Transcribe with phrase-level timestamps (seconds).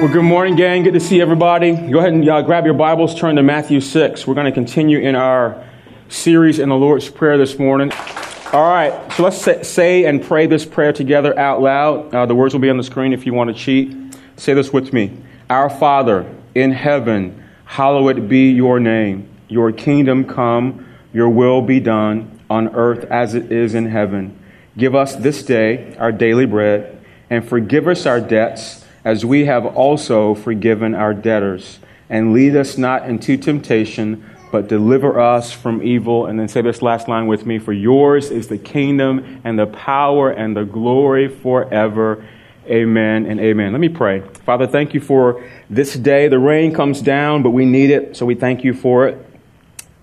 [0.00, 0.82] Well, good morning, gang.
[0.82, 1.72] Good to see everybody.
[1.72, 4.26] Go ahead and uh, grab your Bibles, turn to Matthew 6.
[4.26, 5.64] We're going to continue in our
[6.08, 7.92] series in the Lord's Prayer this morning.
[8.52, 12.12] All right, so let's say, say and pray this prayer together out loud.
[12.12, 13.96] Uh, the words will be on the screen if you want to cheat.
[14.36, 15.16] Say this with me
[15.48, 16.26] Our Father
[16.56, 19.28] in heaven, hallowed be your name.
[19.48, 24.38] Your kingdom come, your will be done on earth as it is in heaven.
[24.76, 29.66] Give us this day our daily bread and forgive us our debts as we have
[29.66, 31.78] also forgiven our debtors.
[32.08, 36.26] And lead us not into temptation, but deliver us from evil.
[36.26, 39.66] And then say this last line with me For yours is the kingdom and the
[39.66, 42.24] power and the glory forever.
[42.66, 43.72] Amen and amen.
[43.72, 44.20] Let me pray.
[44.46, 46.28] Father, thank you for this day.
[46.28, 49.26] The rain comes down, but we need it, so we thank you for it.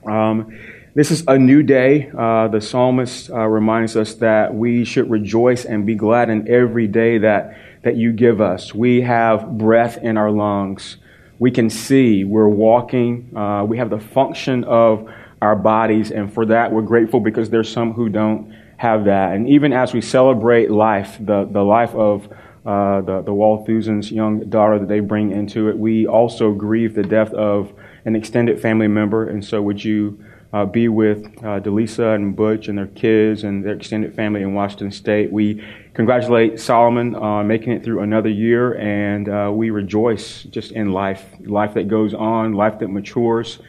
[0.06, 0.56] Um,
[0.94, 2.12] this is a new day.
[2.16, 6.86] Uh, the psalmist uh, reminds us that we should rejoice and be glad in every
[6.88, 8.74] day that, that you give us.
[8.74, 10.98] We have breath in our lungs.
[11.40, 12.24] We can see.
[12.24, 13.36] We're walking.
[13.36, 15.10] Uh, we have the function of
[15.42, 16.12] our bodies.
[16.12, 19.34] And for that, we're grateful because there's some who don't have that.
[19.34, 22.28] And even as we celebrate life, the, the life of
[22.66, 27.04] uh, the, the Walthusens' young daughter that they bring into it, we also grieve the
[27.04, 27.74] death of
[28.06, 29.28] an extended family member.
[29.28, 33.64] And so, would you uh, be with uh, Delisa and Butch and their kids and
[33.64, 35.32] their extended family in Washington State.
[35.32, 40.92] We congratulate Solomon on making it through another year, and uh, we rejoice just in
[40.92, 43.60] life, life that goes on, life that matures,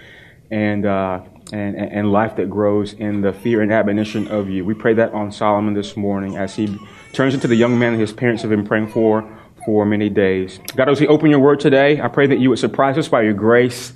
[0.51, 1.21] and, uh,
[1.53, 4.65] and, and life that grows in the fear and admonition of you.
[4.65, 6.77] We pray that on Solomon this morning as he
[7.13, 10.59] turns into the young man his parents have been praying for for many days.
[10.75, 13.23] God, as we open your word today, I pray that you would surprise us by
[13.23, 13.93] your grace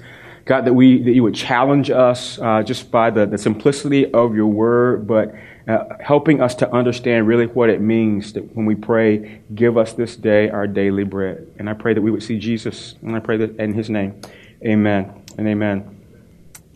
[0.47, 4.37] God, that we that you would challenge us uh, just by the, the simplicity of
[4.37, 5.35] your word, but
[5.67, 9.93] uh, helping us to understand really what it means that when we pray, give us
[9.93, 11.49] this day our daily bread.
[11.59, 14.21] And I pray that we would see Jesus, and I pray that in His name,
[14.65, 16.01] Amen and Amen.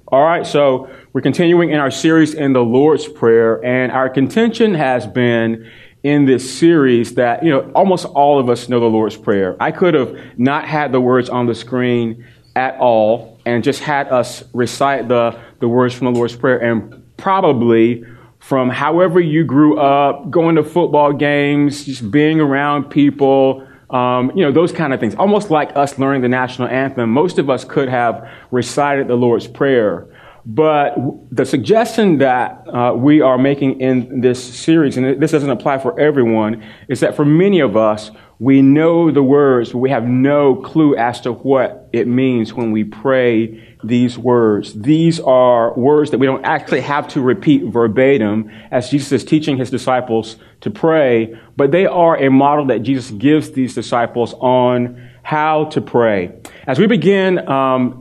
[0.09, 4.75] All right, so we're continuing in our series in the Lord's Prayer, and our contention
[4.75, 5.71] has been
[6.03, 9.57] in this series that, you know, almost all of us know the Lord's Prayer.
[9.61, 12.27] I could have not had the words on the screen
[12.57, 17.03] at all and just had us recite the, the words from the Lord's Prayer and
[17.17, 18.05] probably
[18.39, 24.43] from however you grew up, going to football games, just being around people, um, you
[24.43, 25.15] know, those kind of things.
[25.15, 29.47] Almost like us learning the national anthem, most of us could have recited the Lord's
[29.47, 30.07] Prayer.
[30.47, 30.97] But
[31.31, 35.99] the suggestion that uh, we are making in this series, and this doesn't apply for
[36.01, 40.57] everyone, is that for many of us, we know the words, but we have no
[40.57, 44.73] clue as to what it means when we pray these words.
[44.73, 49.59] These are words that we don't actually have to repeat verbatim as Jesus is teaching
[49.59, 55.11] his disciples to pray, but they are a model that Jesus gives these disciples on
[55.23, 56.33] how to pray.
[56.67, 58.00] As we begin um,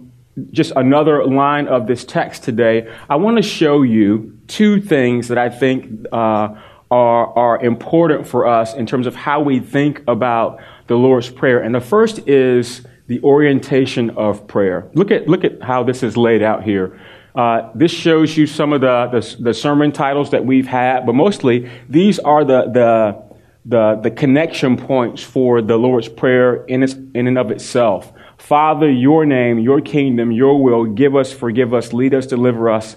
[0.52, 5.38] just another line of this text today, I want to show you two things that
[5.38, 6.56] I think uh,
[6.92, 11.60] are, are important for us in terms of how we think about the Lord's Prayer.
[11.60, 14.90] And the first is the orientation of prayer.
[14.94, 17.00] Look at, look at how this is laid out here.
[17.36, 21.14] Uh, this shows you some of the, the, the, sermon titles that we've had, but
[21.14, 23.24] mostly these are the, the,
[23.66, 28.12] the, the connection points for the Lord's Prayer in, its, in and of itself.
[28.40, 32.96] Father, your name, your kingdom, your will, give us, forgive us, lead us, deliver us.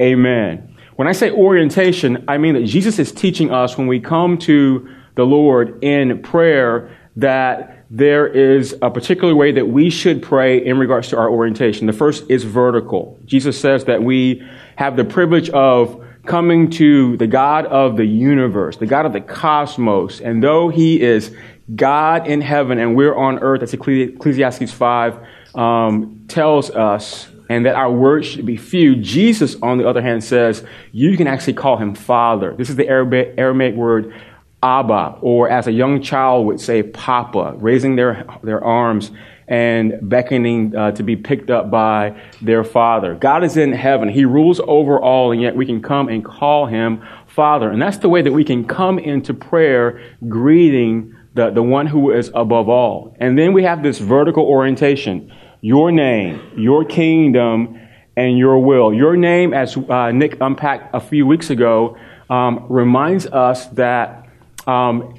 [0.00, 0.76] Amen.
[0.96, 4.88] When I say orientation, I mean that Jesus is teaching us when we come to
[5.16, 10.78] the Lord in prayer that there is a particular way that we should pray in
[10.78, 11.86] regards to our orientation.
[11.86, 13.18] The first is vertical.
[13.24, 14.42] Jesus says that we
[14.76, 19.20] have the privilege of coming to the God of the universe, the God of the
[19.20, 21.34] cosmos, and though He is
[21.74, 25.18] God in heaven and we're on earth, as Ecclesiastes 5
[25.54, 28.96] um, tells us, and that our words should be few.
[28.96, 32.54] Jesus, on the other hand, says you can actually call him Father.
[32.56, 34.14] This is the Aramaic word
[34.62, 39.10] Abba, or as a young child would say, Papa, raising their, their arms
[39.46, 43.14] and beckoning uh, to be picked up by their Father.
[43.14, 44.08] God is in heaven.
[44.08, 47.70] He rules over all, and yet we can come and call him Father.
[47.70, 52.12] And that's the way that we can come into prayer greeting the, the one who
[52.12, 53.16] is above all.
[53.20, 57.80] And then we have this vertical orientation your name, your kingdom,
[58.16, 58.92] and your will.
[58.92, 61.96] Your name, as uh, Nick unpacked a few weeks ago,
[62.28, 64.28] um, reminds us that
[64.66, 65.14] um,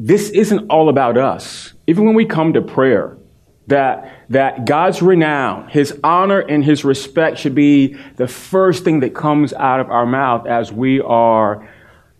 [0.00, 1.74] this isn't all about us.
[1.86, 3.18] Even when we come to prayer,
[3.66, 9.14] that, that God's renown, His honor, and His respect should be the first thing that
[9.14, 11.68] comes out of our mouth as we are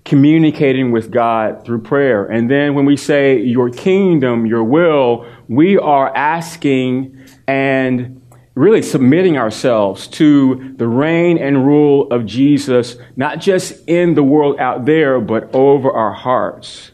[0.07, 2.25] communicating with God through prayer.
[2.25, 8.23] And then when we say, Your kingdom, your will, we are asking and
[8.55, 14.59] really submitting ourselves to the reign and rule of Jesus, not just in the world
[14.59, 16.93] out there, but over our hearts.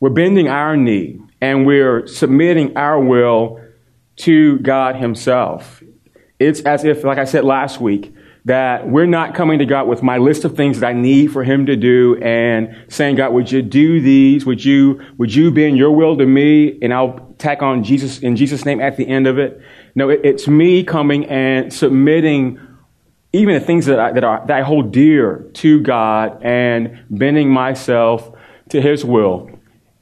[0.00, 3.60] We're bending our knee and we're submitting our will
[4.16, 5.82] to God Himself.
[6.38, 8.14] It's as if, like I said last week,
[8.44, 11.44] that we're not coming to God with my list of things that I need for
[11.44, 14.44] Him to do and saying, God, would you do these?
[14.44, 16.78] Would you, would you bend your will to me?
[16.82, 19.60] And I'll tack on Jesus in Jesus' name at the end of it.
[19.94, 22.58] No, it, it's me coming and submitting
[23.32, 27.48] even the things that I, that, are, that I hold dear to God and bending
[27.48, 28.30] myself
[28.70, 29.50] to His will.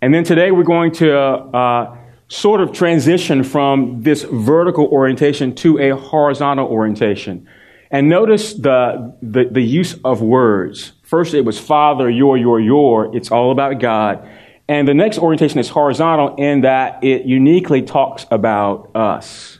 [0.00, 1.96] And then today we're going to uh,
[2.28, 7.46] sort of transition from this vertical orientation to a horizontal orientation.
[7.90, 10.92] And notice the, the, the, use of words.
[11.02, 13.16] First, it was Father, your, your, your.
[13.16, 14.28] It's all about God.
[14.68, 19.58] And the next orientation is horizontal in that it uniquely talks about us.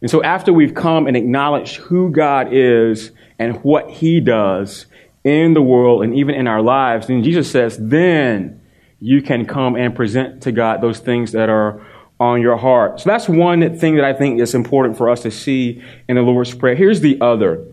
[0.00, 4.86] And so after we've come and acknowledged who God is and what he does
[5.22, 8.60] in the world and even in our lives, then Jesus says, then
[8.98, 11.86] you can come and present to God those things that are
[12.22, 13.00] on your heart.
[13.00, 16.22] So that's one thing that I think is important for us to see in the
[16.22, 16.76] Lord's Prayer.
[16.76, 17.66] Here's the other.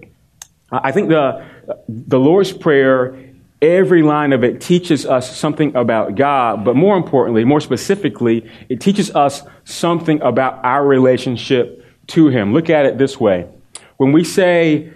[0.71, 1.45] I think the,
[1.87, 3.15] the Lord's Prayer,
[3.61, 8.81] every line of it teaches us something about God, but more importantly, more specifically, it
[8.81, 12.51] teaches us something about our relationship to Him.
[12.51, 13.47] Look at it this way.
[13.97, 14.91] When we say,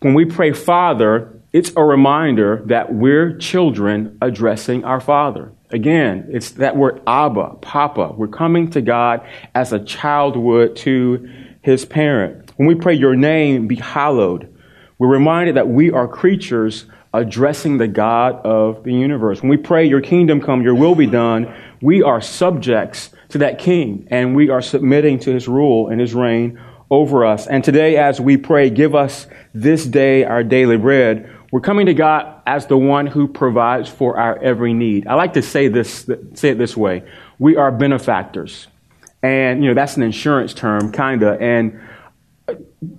[0.00, 5.52] when we pray Father, it's a reminder that we're children addressing our Father.
[5.72, 8.12] Again, it's that word Abba, Papa.
[8.14, 11.28] We're coming to God as a child would to
[11.62, 12.52] his parent.
[12.56, 14.54] When we pray, Your name be hallowed,
[14.98, 16.84] we're reminded that we are creatures
[17.14, 19.40] addressing the God of the universe.
[19.40, 23.58] When we pray, Your kingdom come, Your will be done, we are subjects to that
[23.58, 26.60] king and we are submitting to his rule and his reign
[26.90, 27.46] over us.
[27.46, 31.94] And today, as we pray, Give us this day our daily bread, we're coming to
[31.94, 35.06] God as the one who provides for our every need.
[35.06, 37.04] I like to say this, say it this way.
[37.38, 38.68] We are benefactors.
[39.22, 41.36] And, you know, that's an insurance term, kinda.
[41.38, 41.78] And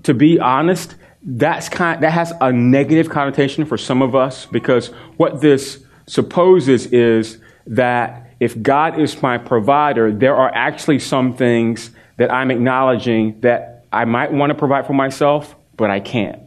[0.04, 4.88] to be honest, that's kind, that has a negative connotation for some of us because
[5.18, 11.90] what this supposes is that if God is my provider, there are actually some things
[12.18, 16.43] that I'm acknowledging that I might want to provide for myself, but I can't.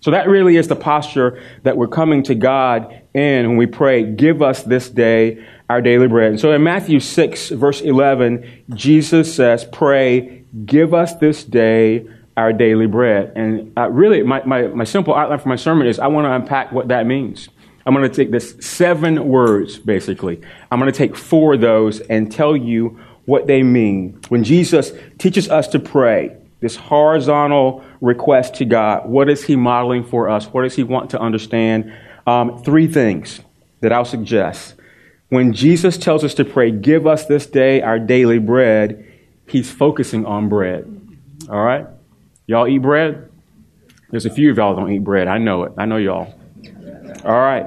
[0.00, 4.04] So that really is the posture that we're coming to God in when we pray,
[4.04, 6.30] give us this day our daily bread.
[6.30, 12.06] And so in Matthew 6, verse 11, Jesus says, pray, give us this day
[12.36, 13.32] our daily bread.
[13.34, 16.32] And uh, really, my, my, my simple outline for my sermon is I want to
[16.32, 17.48] unpack what that means.
[17.84, 20.40] I'm going to take this seven words, basically.
[20.70, 24.20] I'm going to take four of those and tell you what they mean.
[24.28, 29.08] When Jesus teaches us to pray, this horizontal request to God.
[29.08, 30.46] What is He modeling for us?
[30.46, 31.92] What does He want to understand?
[32.26, 33.40] Um, three things
[33.80, 34.74] that I'll suggest.
[35.28, 39.04] When Jesus tells us to pray, give us this day our daily bread,
[39.46, 40.84] He's focusing on bread.
[41.48, 41.86] All right?
[42.46, 43.30] Y'all eat bread?
[44.10, 45.28] There's a few of y'all don't eat bread.
[45.28, 45.72] I know it.
[45.76, 46.34] I know y'all.
[47.24, 47.66] All right.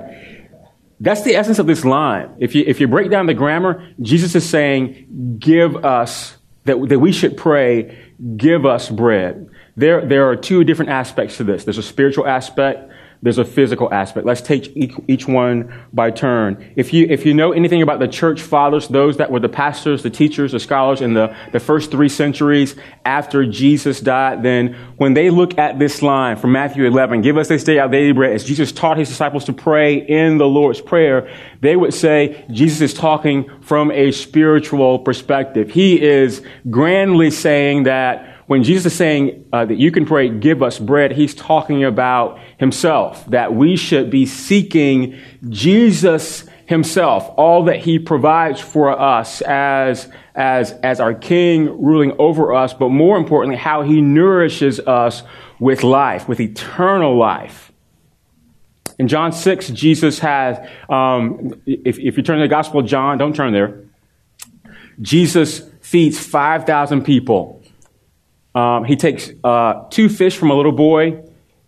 [0.99, 2.35] That's the essence of this line.
[2.39, 6.99] If you, if you break down the grammar, Jesus is saying, give us, that, that
[6.99, 7.97] we should pray,
[8.37, 9.49] give us bread.
[9.75, 11.63] There, there are two different aspects to this.
[11.63, 12.91] There's a spiritual aspect,
[13.23, 14.25] there's a physical aspect.
[14.25, 16.73] Let's take each, one by turn.
[16.75, 20.01] If you, if you know anything about the church fathers, those that were the pastors,
[20.01, 22.75] the teachers, the scholars in the, the first three centuries
[23.05, 27.47] after Jesus died, then when they look at this line from Matthew 11, give us
[27.47, 30.81] this day our daily bread, as Jesus taught his disciples to pray in the Lord's
[30.81, 35.69] Prayer, they would say Jesus is talking from a spiritual perspective.
[35.69, 40.61] He is grandly saying that when Jesus is saying uh, that you can pray, give
[40.61, 45.17] us bread, he's talking about himself, that we should be seeking
[45.47, 52.53] Jesus himself, all that he provides for us as, as, as our king ruling over
[52.53, 55.23] us, but more importantly, how he nourishes us
[55.61, 57.71] with life, with eternal life.
[58.99, 60.57] In John 6, Jesus has,
[60.89, 63.85] um, if, if you turn to the Gospel of John, don't turn there.
[64.99, 67.60] Jesus feeds 5,000 people.
[68.53, 71.23] Um, he takes uh, two fish from a little boy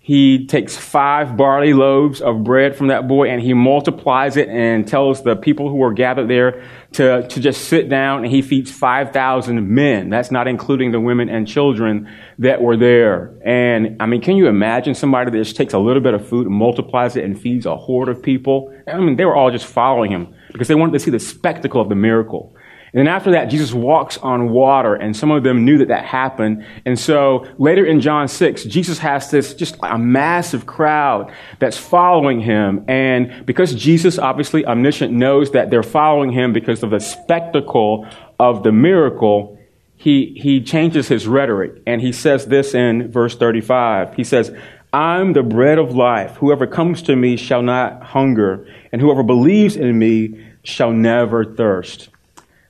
[0.06, 4.86] he takes five barley loaves of bread from that boy and he multiplies it and
[4.86, 6.62] tells the people who are gathered there
[6.92, 10.10] to, to just sit down and he feeds 5,000 men.
[10.10, 12.10] That's not including the women and children
[12.40, 13.34] that were there.
[13.46, 16.50] And I mean, can you imagine somebody that just takes a little bit of food
[16.50, 18.78] multiplies it and feeds a horde of people?
[18.86, 21.80] I mean, they were all just following him because they wanted to see the spectacle
[21.80, 22.54] of the miracle.
[22.94, 26.06] And then after that, Jesus walks on water, and some of them knew that that
[26.06, 26.64] happened.
[26.86, 32.40] And so later in John 6, Jesus has this just a massive crowd that's following
[32.40, 32.86] him.
[32.88, 38.08] And because Jesus, obviously omniscient, knows that they're following him because of the spectacle
[38.40, 39.58] of the miracle,
[39.96, 41.82] he, he changes his rhetoric.
[41.88, 44.14] And he says this in verse 35.
[44.14, 44.56] He says,
[44.94, 46.36] I'm the bread of life.
[46.36, 52.10] Whoever comes to me shall not hunger, and whoever believes in me shall never thirst.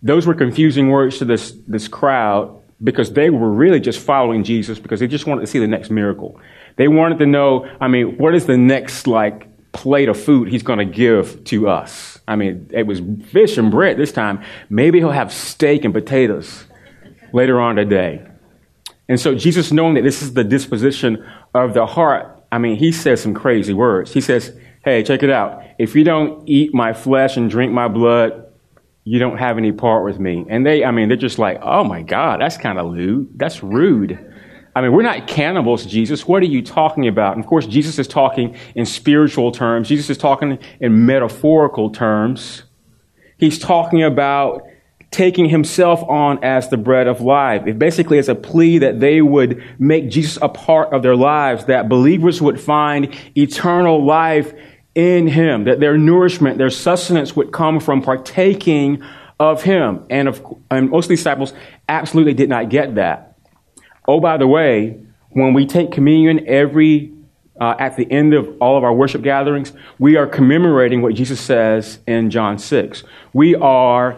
[0.03, 4.77] Those were confusing words to this, this crowd because they were really just following Jesus
[4.77, 6.39] because they just wanted to see the next miracle.
[6.75, 10.63] They wanted to know, I mean, what is the next, like, plate of food he's
[10.63, 12.19] going to give to us?
[12.27, 14.43] I mean, it was fish and bread this time.
[14.69, 16.65] Maybe he'll have steak and potatoes
[17.31, 18.25] later on today.
[19.07, 22.91] And so Jesus, knowing that this is the disposition of the heart, I mean, he
[22.91, 24.13] says some crazy words.
[24.13, 25.63] He says, Hey, check it out.
[25.79, 28.42] If you don't eat my flesh and drink my blood,
[29.05, 30.45] you don't have any part with me.
[30.49, 33.29] And they, I mean, they're just like, oh my God, that's kind of lewd.
[33.35, 34.17] That's rude.
[34.75, 36.27] I mean, we're not cannibals, Jesus.
[36.27, 37.35] What are you talking about?
[37.35, 39.87] And of course, Jesus is talking in spiritual terms.
[39.87, 42.63] Jesus is talking in metaphorical terms.
[43.37, 44.63] He's talking about
[45.11, 47.67] taking himself on as the bread of life.
[47.67, 51.65] It basically is a plea that they would make Jesus a part of their lives,
[51.65, 54.53] that believers would find eternal life
[54.95, 59.03] in him, that their nourishment, their sustenance would come from partaking
[59.39, 60.05] of him.
[60.09, 61.53] And, of, and most disciples
[61.89, 63.37] absolutely did not get that.
[64.07, 67.11] Oh, by the way, when we take communion every
[67.59, 71.39] uh, at the end of all of our worship gatherings, we are commemorating what Jesus
[71.39, 73.03] says in John 6.
[73.31, 74.17] We are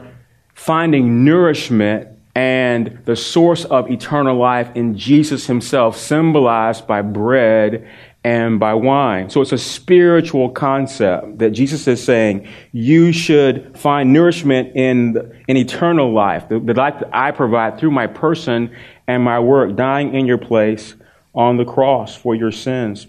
[0.53, 7.87] finding nourishment and the source of eternal life in Jesus himself, symbolized by bread
[8.25, 9.29] and by wine.
[9.29, 15.57] So it's a spiritual concept that Jesus is saying you should find nourishment in, in
[15.57, 20.15] eternal life, the, the life that I provide through my person and my work, dying
[20.15, 20.95] in your place
[21.35, 23.05] on the cross for your sins.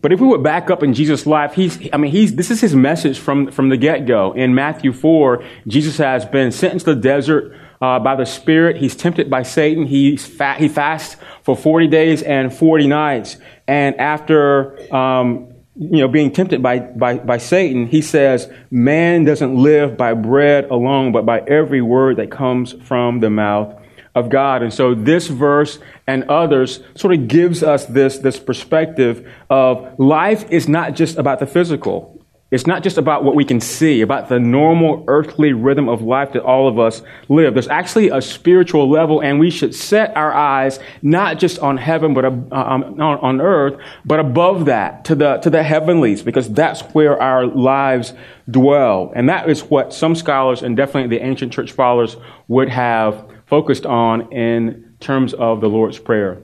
[0.00, 2.60] But if we would back up in Jesus' life, he's, I mean, he's, this is
[2.60, 4.30] his message from, from the get-go.
[4.30, 7.52] In Matthew 4, Jesus has been sent into the desert
[7.82, 8.76] uh, by the Spirit.
[8.76, 9.86] He's tempted by Satan.
[9.86, 13.36] He's fat, he fasts for 40 days and 40 nights.
[13.66, 19.56] And after, um, you know, being tempted by, by, by Satan, he says, man doesn't
[19.56, 23.76] live by bread alone, but by every word that comes from the mouth
[24.14, 24.62] of God.
[24.62, 30.48] And so this verse and others sort of gives us this, this perspective of life
[30.52, 32.21] is not just about the physical.
[32.52, 36.34] It's not just about what we can see, about the normal earthly rhythm of life
[36.34, 37.54] that all of us live.
[37.54, 42.12] There's actually a spiritual level, and we should set our eyes not just on heaven,
[42.12, 46.82] but uh, on, on earth, but above that to the to the heavenlies, because that's
[46.94, 48.12] where our lives
[48.50, 49.10] dwell.
[49.16, 52.18] And that is what some scholars, and definitely the ancient church fathers,
[52.48, 56.34] would have focused on in terms of the Lord's Prayer.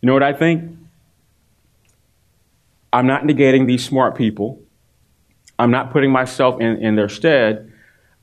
[0.00, 0.78] You know what I think?
[2.90, 4.62] I'm not negating these smart people.
[5.62, 7.72] I'm not putting myself in, in their stead.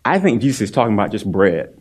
[0.03, 1.79] I think Jesus is talking about just bread.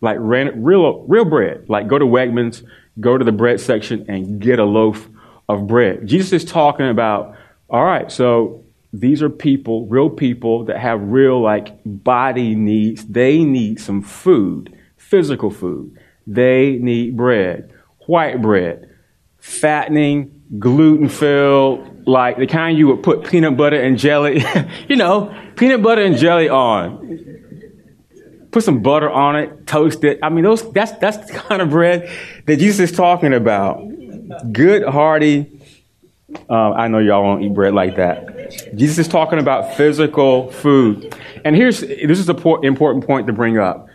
[0.00, 1.68] Like real, real bread.
[1.68, 2.64] Like go to Wegmans,
[3.00, 5.08] go to the bread section and get a loaf
[5.48, 6.06] of bread.
[6.06, 7.36] Jesus is talking about,
[7.70, 13.04] all right, so these are people, real people that have real like body needs.
[13.04, 15.96] They need some food, physical food.
[16.26, 17.72] They need bread,
[18.06, 18.88] white bread,
[19.48, 24.44] fattening, gluten filled, like the kind you would put peanut butter and jelly,
[24.88, 27.26] you know, peanut butter and jelly on.
[28.50, 30.20] Put some butter on it, toast it.
[30.22, 32.10] I mean, those that's that's the kind of bread
[32.46, 33.82] that Jesus is talking about.
[34.52, 35.60] Good, hearty.
[36.48, 38.74] Uh, I know y'all won't eat bread like that.
[38.74, 41.14] Jesus is talking about physical food.
[41.44, 43.87] And here's this is an important point to bring up.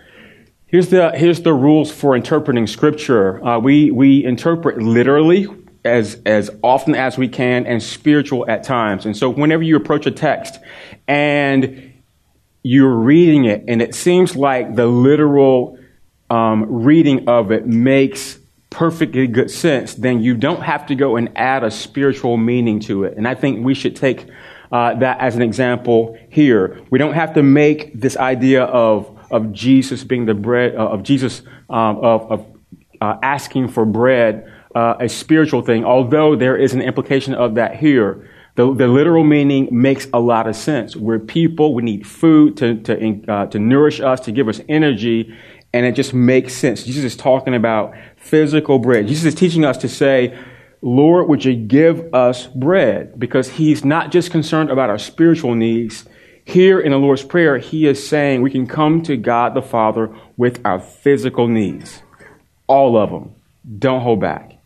[0.74, 3.46] Here's the here's the rules for interpreting Scripture.
[3.46, 5.46] Uh, we we interpret literally
[5.86, 9.06] as, as often as we can and spiritual at times.
[9.06, 10.60] And so whenever you approach a text
[11.08, 11.94] and
[12.63, 15.77] you're reading it and it seems like the literal
[16.32, 18.39] um, reading of it makes
[18.72, 23.03] perfectly good sense, then you don't have to go and add a spiritual meaning to
[23.03, 23.15] it.
[23.15, 24.25] And I think we should take
[24.72, 26.82] uh, that as an example here.
[26.89, 31.04] We don't have to make this idea of, of Jesus being the bread, uh, of
[31.04, 32.46] Jesus um, of, of
[33.02, 37.75] uh, asking for bread uh, a spiritual thing, although there is an implication of that
[37.75, 38.30] here.
[38.56, 40.96] The, the literal meaning makes a lot of sense.
[40.96, 45.36] We're people, we need food to, to, uh, to nourish us, to give us energy,
[45.74, 46.84] and it just makes sense.
[46.84, 49.08] Jesus is talking about physical bread.
[49.08, 50.38] Jesus is teaching us to say,
[50.84, 53.20] Lord, would you give us bread?
[53.20, 56.06] Because he's not just concerned about our spiritual needs.
[56.46, 60.14] Here in the Lord's Prayer, he is saying we can come to God the Father
[60.36, 62.02] with our physical needs.
[62.68, 63.34] All of them.
[63.80, 64.58] Don't hold back.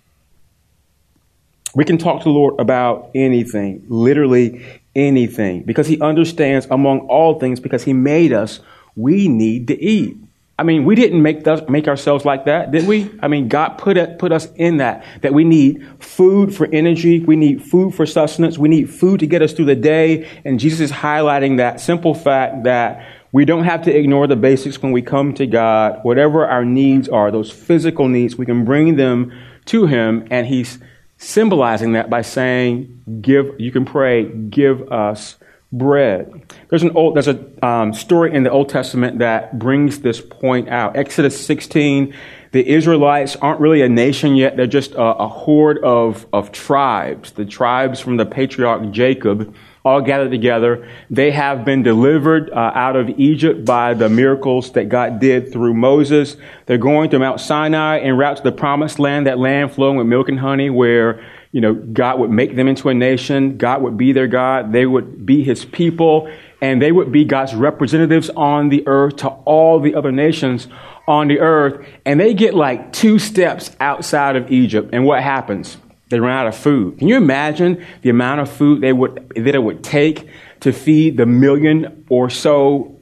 [1.75, 7.39] We can talk to the Lord about anything, literally anything, because He understands among all
[7.39, 8.59] things, because He made us,
[8.95, 10.17] we need to eat.
[10.59, 13.11] I mean, we didn't make, th- make ourselves like that, did we?
[13.21, 17.19] I mean, God put, it, put us in that, that we need food for energy,
[17.19, 20.27] we need food for sustenance, we need food to get us through the day.
[20.43, 24.81] And Jesus is highlighting that simple fact that we don't have to ignore the basics
[24.81, 25.99] when we come to God.
[26.01, 29.31] Whatever our needs are, those physical needs, we can bring them
[29.65, 30.79] to Him, and He's
[31.17, 35.35] symbolizing that by saying, "Give." You can pray, "Give us
[35.71, 40.21] bread." There's an old there's a um, story in the Old Testament that brings this
[40.21, 40.95] point out.
[40.95, 42.13] Exodus 16.
[42.53, 47.31] The Israelites aren't really a nation yet; they're just a, a horde of of tribes.
[47.31, 49.53] The tribes from the patriarch Jacob
[49.87, 50.87] all gathered together.
[51.09, 55.73] They have been delivered uh, out of Egypt by the miracles that God did through
[55.73, 56.35] Moses.
[56.65, 60.07] They're going to Mount Sinai en route to the promised land, that land flowing with
[60.07, 61.25] milk and honey where,
[61.57, 63.57] you know, God would make them into a nation.
[63.57, 64.71] God would be their God.
[64.71, 69.29] They would be his people and they would be God's representatives on the earth to
[69.29, 70.67] all the other nations
[71.07, 71.83] on the earth.
[72.05, 74.91] And they get like two steps outside of Egypt.
[74.93, 75.77] And what happens?
[76.09, 76.99] They run out of food.
[76.99, 81.17] Can you imagine the amount of food they would, that it would take to feed
[81.17, 82.99] the million or so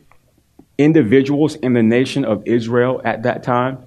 [0.77, 3.79] individuals in the nation of Israel at that time?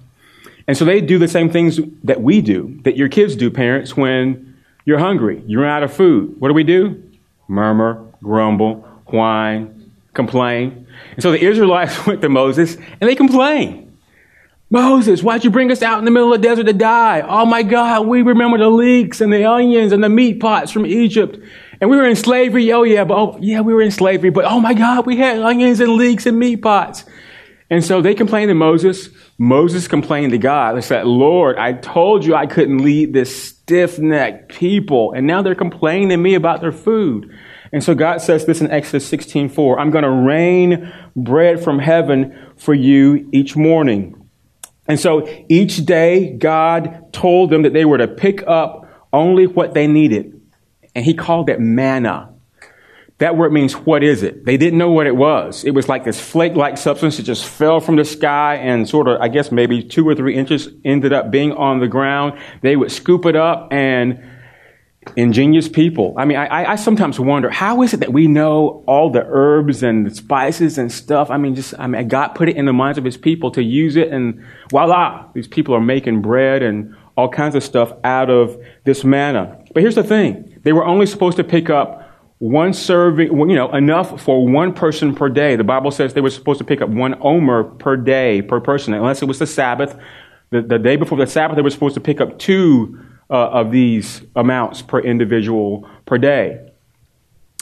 [0.67, 3.97] And so they do the same things that we do, that your kids do, parents,
[3.97, 4.48] when
[4.89, 6.35] you're hungry, you run out of food.
[6.39, 7.03] What do we do?
[7.47, 10.87] Murmur, grumble, whine, complain.
[11.13, 13.85] And so the Israelites went to Moses and they complained.
[14.71, 17.21] Moses, why'd you bring us out in the middle of the desert to die?
[17.21, 20.87] Oh my God, we remember the leeks and the onions and the meat pots from
[20.87, 21.37] Egypt.
[21.79, 22.71] And we were in slavery.
[22.71, 24.31] Oh yeah, but oh, yeah, we were in slavery.
[24.31, 27.05] But oh my God, we had onions and leeks and meat pots.
[27.69, 29.09] And so they complained to Moses.
[29.37, 30.75] Moses complained to God.
[30.75, 35.13] They said, Lord, I told you I couldn't lead this stiff-necked people.
[35.13, 37.31] And now they're complaining to me about their food.
[37.71, 41.77] And so God says this in Exodus 16, 4, I'm going to rain bread from
[41.77, 44.15] heaven for you each morning.
[44.87, 49.75] And so each day, God told them that they were to pick up only what
[49.75, 50.41] they needed.
[50.95, 52.33] And he called it manna.
[53.19, 54.45] That word means what is it?
[54.45, 55.65] They didn't know what it was.
[55.65, 59.09] It was like this flake like substance that just fell from the sky and sort
[59.09, 62.39] of, I guess maybe two or three inches ended up being on the ground.
[62.61, 64.23] They would scoop it up and
[65.15, 66.13] ingenious people.
[66.17, 69.83] I mean, I, I, sometimes wonder how is it that we know all the herbs
[69.83, 71.29] and the spices and stuff?
[71.29, 73.63] I mean, just I mean, God put it in the minds of His people to
[73.63, 78.29] use it, and voila, these people are making bread and all kinds of stuff out
[78.29, 79.63] of this manna.
[79.73, 81.98] But here's the thing: they were only supposed to pick up
[82.39, 85.57] one serving, you know, enough for one person per day.
[85.57, 88.93] The Bible says they were supposed to pick up one omer per day per person,
[88.93, 89.97] unless it was the Sabbath.
[90.49, 92.99] The, the day before the Sabbath, they were supposed to pick up two
[93.29, 96.65] uh, of these amounts per individual per day.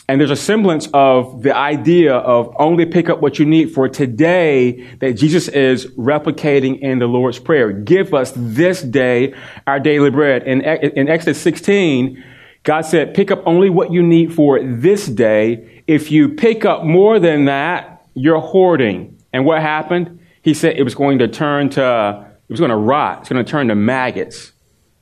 [0.09, 3.89] And there's a semblance of the idea of only pick up what you need for
[3.89, 7.73] today that Jesus is replicating in the Lord's Prayer.
[7.73, 9.33] Give us this day
[9.65, 10.43] our daily bread.
[10.43, 12.23] In, in Exodus 16,
[12.67, 15.81] God said, pick up only what you need for this day.
[15.87, 19.17] If you pick up more than that, you're hoarding.
[19.31, 20.19] And what happened?
[20.41, 23.21] He said it was going to turn to, it was going to rot.
[23.21, 24.51] It's going to turn to maggots.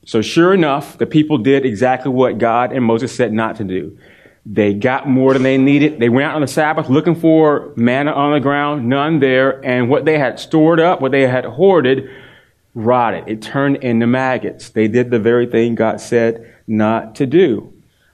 [0.06, 3.98] So sure enough, the people did exactly what God and Moses said not to do.
[4.46, 6.00] They got more than they needed.
[6.00, 9.90] They went out on the Sabbath looking for manna on the ground, none there, and
[9.90, 12.12] what they had stored up, what they had hoarded,
[12.76, 13.28] rotted.
[13.28, 14.70] It turned into maggots.
[14.70, 17.74] They did the very thing God said not to do.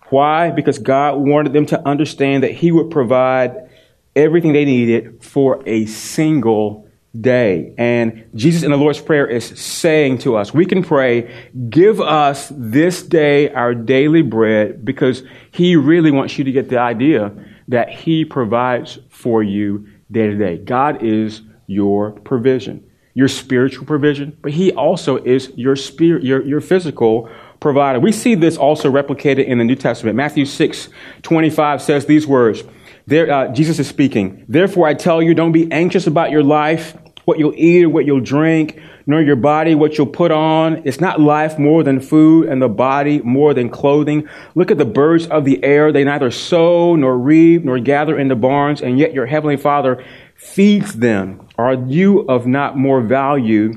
[0.10, 0.52] Why?
[0.52, 3.70] Because God wanted them to understand that He would provide
[4.16, 6.88] everything they needed for a single
[7.20, 7.74] day.
[7.78, 11.34] And Jesus in the Lord's Prayer is saying to us, we can pray,
[11.70, 16.80] give us this day our daily bread because he really wants you to get the
[16.80, 17.34] idea
[17.68, 20.58] that he provides for you day to day.
[20.58, 26.62] God is your provision, your spiritual provision, but he also is your spirit, your, your
[26.62, 28.00] physical provider.
[28.00, 30.16] We see this also replicated in the New Testament.
[30.16, 30.90] Matthew 6
[31.22, 32.64] 25 says these words.
[33.08, 34.46] There, uh, Jesus is speaking.
[34.48, 36.96] Therefore, I tell you, don't be anxious about your life,
[37.26, 40.82] what you'll eat or what you'll drink, nor your body what you'll put on.
[40.86, 44.28] It's not life more than food, and the body more than clothing.
[44.56, 45.92] Look at the birds of the air.
[45.92, 50.04] They neither sow, nor reap, nor gather in the barns, and yet your heavenly Father
[50.42, 51.48] feeds them.
[51.58, 53.74] Are you of not more value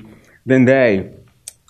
[0.46, 1.12] than they?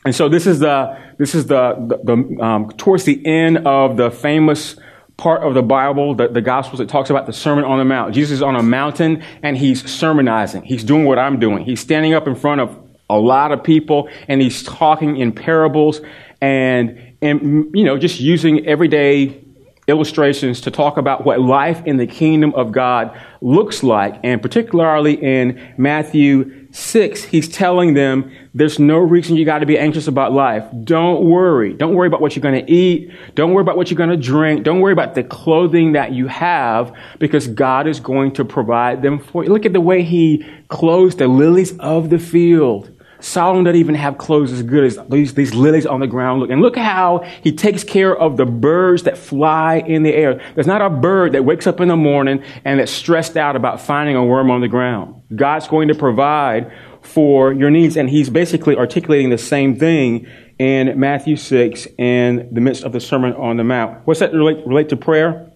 [0.04, 3.96] And so this is the this is the, the, the um, towards the end of
[3.96, 4.76] the famous
[5.16, 8.14] part of the Bible, the, the Gospels, it talks about the Sermon on the Mount.
[8.14, 10.62] Jesus is on a mountain and he's sermonizing.
[10.64, 11.64] He's doing what I'm doing.
[11.64, 12.76] He's standing up in front of
[13.08, 16.00] a lot of people and he's talking in parables
[16.40, 19.43] and, and you know, just using everyday
[19.86, 24.18] illustrations to talk about what life in the kingdom of God looks like.
[24.24, 29.78] And particularly in Matthew 6, he's telling them there's no reason you got to be
[29.78, 30.64] anxious about life.
[30.84, 31.74] Don't worry.
[31.74, 33.12] Don't worry about what you're going to eat.
[33.34, 34.64] Don't worry about what you're going to drink.
[34.64, 39.18] Don't worry about the clothing that you have because God is going to provide them
[39.18, 39.50] for you.
[39.50, 42.90] Look at the way he clothes the lilies of the field.
[43.24, 46.50] Solomon doesn't even have clothes as good as these, these lilies on the ground look.
[46.50, 50.42] And look how he takes care of the birds that fly in the air.
[50.54, 53.80] There's not a bird that wakes up in the morning and that's stressed out about
[53.80, 55.22] finding a worm on the ground.
[55.34, 57.96] God's going to provide for your needs.
[57.96, 60.26] And he's basically articulating the same thing
[60.58, 64.06] in Matthew 6 in the midst of the Sermon on the Mount.
[64.06, 65.50] What's that relate, relate to prayer?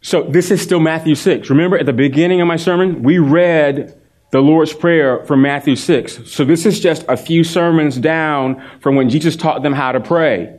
[0.00, 1.48] So this is still Matthew 6.
[1.50, 4.01] Remember at the beginning of my sermon, we read
[4.32, 6.30] the Lord's Prayer from Matthew 6.
[6.30, 10.00] So this is just a few sermons down from when Jesus taught them how to
[10.00, 10.58] pray.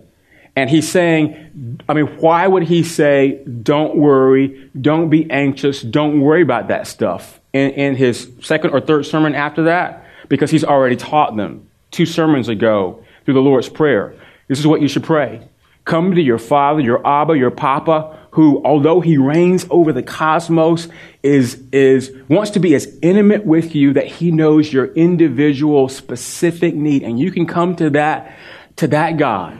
[0.55, 6.21] And he's saying, I mean, why would he say, don't worry, don't be anxious, don't
[6.21, 10.05] worry about that stuff in, in his second or third sermon after that?
[10.29, 14.13] Because he's already taught them two sermons ago through the Lord's Prayer.
[14.47, 15.47] This is what you should pray.
[15.85, 20.87] Come to your Father, your Abba, your Papa, who, although he reigns over the cosmos,
[21.21, 26.73] is, is, wants to be as intimate with you that he knows your individual specific
[26.73, 27.03] need.
[27.03, 28.35] And you can come to that,
[28.77, 29.59] to that God,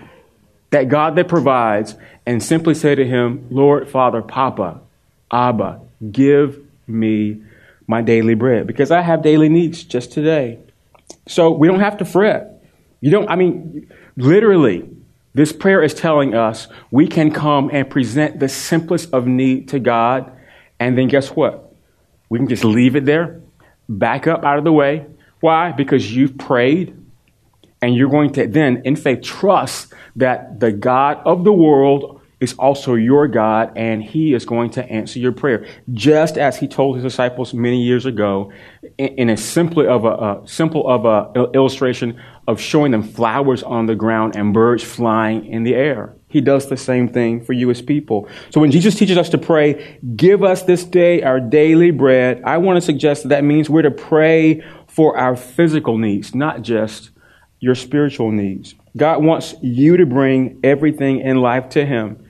[0.71, 1.93] that God that provides,
[2.25, 4.81] and simply say to him, Lord, Father, Papa,
[5.31, 5.79] Abba,
[6.11, 7.43] give me
[7.85, 8.65] my daily bread.
[8.65, 10.57] Because I have daily needs just today.
[11.27, 12.63] So we don't have to fret.
[13.01, 14.89] You don't, I mean, literally,
[15.33, 19.79] this prayer is telling us we can come and present the simplest of need to
[19.79, 20.31] God,
[20.79, 21.73] and then guess what?
[22.29, 23.41] We can just leave it there,
[23.89, 25.05] back up out of the way.
[25.39, 25.71] Why?
[25.71, 26.95] Because you've prayed,
[27.81, 32.53] and you're going to then, in faith, trust that the God of the world is
[32.53, 36.95] also your God, and He is going to answer your prayer, just as He told
[36.95, 38.51] His disciples many years ago,
[38.97, 43.85] in, a simple of a, a simple of a illustration of showing them flowers on
[43.85, 46.13] the ground and birds flying in the air.
[46.27, 48.27] He does the same thing for you as people.
[48.49, 52.57] So when Jesus teaches us to pray, give us this day our daily bread, I
[52.57, 57.11] want to suggest that that means we're to pray for our physical needs, not just
[57.59, 58.75] your spiritual needs.
[58.97, 62.27] God wants you to bring everything in life to Him.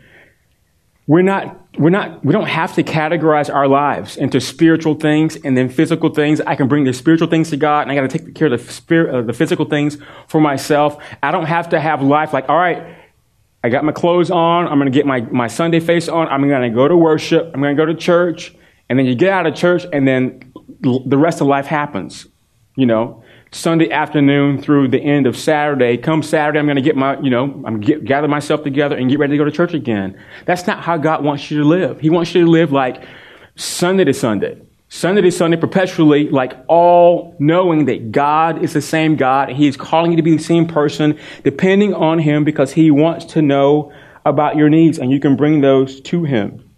[1.08, 5.58] We're not, we're not, we don't have to categorize our lives into spiritual things and
[5.58, 6.40] then physical things.
[6.42, 8.60] I can bring the spiritual things to God and I got to take care of
[8.66, 11.02] the spirit, uh, the physical things for myself.
[11.24, 12.96] I don't have to have life like, all right,
[13.64, 14.68] I got my clothes on.
[14.68, 16.28] I'm going to get my, my Sunday face on.
[16.28, 17.50] I'm going to go to worship.
[17.54, 18.54] I'm going to go to church.
[18.90, 22.28] And then you get out of church and then the rest of life happens,
[22.76, 23.23] you know.
[23.54, 25.96] Sunday afternoon through the end of Saturday.
[25.98, 29.10] Come Saturday, I'm going to get my, you know, I'm get, gather myself together and
[29.10, 30.20] get ready to go to church again.
[30.46, 32.00] That's not how God wants you to live.
[32.00, 33.06] He wants you to live like
[33.56, 34.60] Sunday to Sunday.
[34.90, 39.50] Sunday to Sunday, perpetually, like all knowing that God is the same God.
[39.50, 43.26] He is calling you to be the same person, depending on Him because He wants
[43.34, 43.94] to know
[44.26, 46.70] about your needs and you can bring those to Him.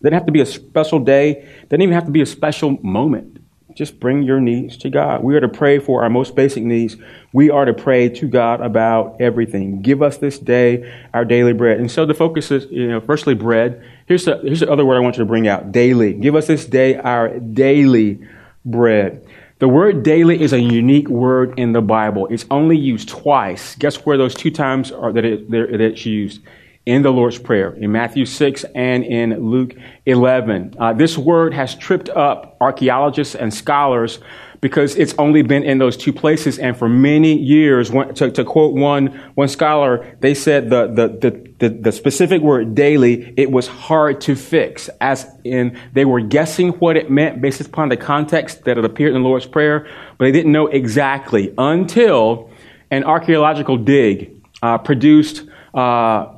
[0.00, 1.48] Doesn't have to be a special day.
[1.68, 3.33] Doesn't even have to be a special moment.
[3.74, 5.24] Just bring your needs to God.
[5.24, 6.96] We are to pray for our most basic needs.
[7.32, 9.82] We are to pray to God about everything.
[9.82, 11.80] Give us this day our daily bread.
[11.80, 13.84] And so the focus is, you know, firstly, bread.
[14.06, 16.12] Here's the, here's the other word I want you to bring out daily.
[16.12, 18.20] Give us this day our daily
[18.64, 19.26] bread.
[19.58, 22.26] The word daily is a unique word in the Bible.
[22.28, 23.76] It's only used twice.
[23.76, 26.40] Guess where those two times are that, it, that it's used?
[26.86, 30.74] In the Lord's Prayer, in Matthew 6 and in Luke 11.
[30.78, 34.18] Uh, this word has tripped up archaeologists and scholars
[34.60, 36.58] because it's only been in those two places.
[36.58, 41.54] And for many years, to, to quote one, one scholar, they said the, the, the,
[41.58, 46.70] the, the specific word daily, it was hard to fix, as in they were guessing
[46.70, 49.86] what it meant based upon the context that it appeared in the Lord's Prayer,
[50.18, 52.50] but they didn't know exactly until
[52.90, 55.42] an archaeological dig uh, produced
[55.74, 56.33] uh,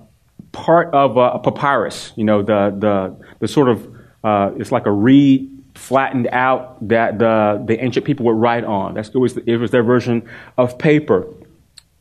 [0.57, 2.13] part of a, papyrus.
[2.17, 3.87] You know, the the the sort of
[4.25, 8.95] uh, it's like a reed flattened out that the the ancient people would write on.
[8.95, 11.27] That's it was it was their version of paper.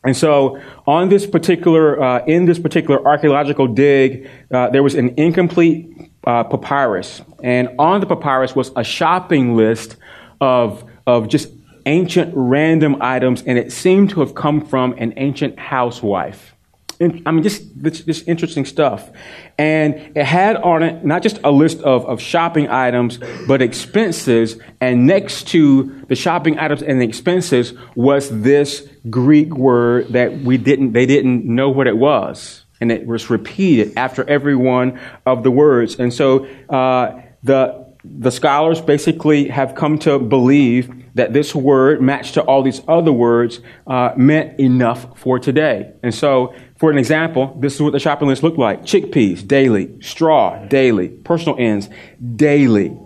[0.05, 5.15] And so, on this particular, uh, in this particular archaeological dig, uh, there was an
[5.17, 9.97] incomplete uh, papyrus, and on the papyrus was a shopping list
[10.39, 11.49] of of just
[11.87, 16.54] ancient random items, and it seemed to have come from an ancient housewife.
[17.01, 19.11] I mean, just this, interesting stuff.
[19.57, 24.57] And it had on it not just a list of, of shopping items, but expenses.
[24.81, 30.57] And next to the shopping items and the expenses was this Greek word that we
[30.57, 32.65] didn't, they didn't know what it was.
[32.81, 35.99] And it was repeated after every one of the words.
[35.99, 42.35] And so uh, the, the scholars basically have come to believe that this word, matched
[42.35, 45.91] to all these other words, uh, meant enough for today.
[46.03, 49.99] And so for an example, this is what the shopping list looked like chickpeas daily,
[50.01, 51.89] straw daily, personal ends
[52.35, 52.97] daily.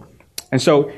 [0.52, 0.92] And so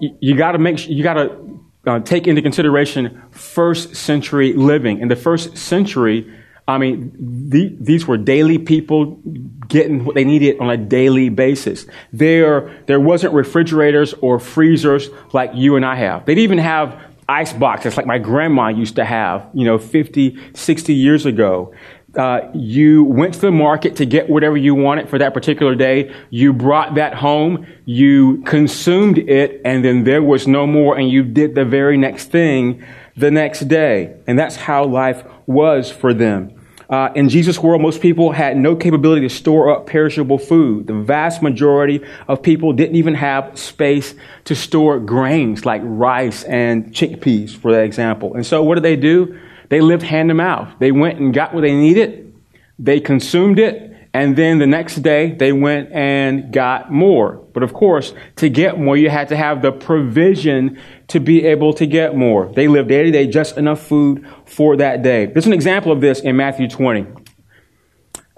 [0.00, 4.54] you, you got to make sure, you got to uh, take into consideration first century
[4.54, 5.00] living.
[5.00, 6.32] In the first century,
[6.66, 7.12] I mean,
[7.50, 9.20] the, these were daily people
[9.68, 11.86] getting what they needed on a daily basis.
[12.12, 16.24] There, there wasn't refrigerators or freezers like you and I have.
[16.24, 20.94] They'd even have ice boxes like my grandma used to have, you know, 50, 60
[20.94, 21.74] years ago.
[22.16, 26.14] Uh, you went to the market to get whatever you wanted for that particular day.
[26.30, 27.66] You brought that home.
[27.86, 32.30] You consumed it, and then there was no more, and you did the very next
[32.30, 32.84] thing
[33.16, 34.16] the next day.
[34.26, 36.60] And that's how life was for them.
[36.88, 40.86] Uh, in Jesus' world, most people had no capability to store up perishable food.
[40.86, 46.92] The vast majority of people didn't even have space to store grains like rice and
[46.92, 48.34] chickpeas, for that example.
[48.34, 49.38] And so, what did they do?
[49.70, 50.68] They lived hand to mouth.
[50.78, 52.34] They went and got what they needed,
[52.78, 57.44] they consumed it, and then the next day they went and got more.
[57.52, 61.74] But of course, to get more, you had to have the provision to be able
[61.74, 62.52] to get more.
[62.52, 65.26] They lived day to day, just enough food for that day.
[65.26, 67.06] There's an example of this in Matthew 20.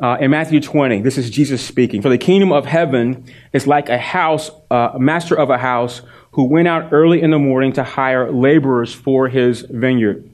[0.02, 2.02] Uh, in Matthew 20, this is Jesus speaking.
[2.02, 6.02] For the kingdom of heaven is like a house, uh, a master of a house
[6.32, 10.30] who went out early in the morning to hire laborers for his vineyard.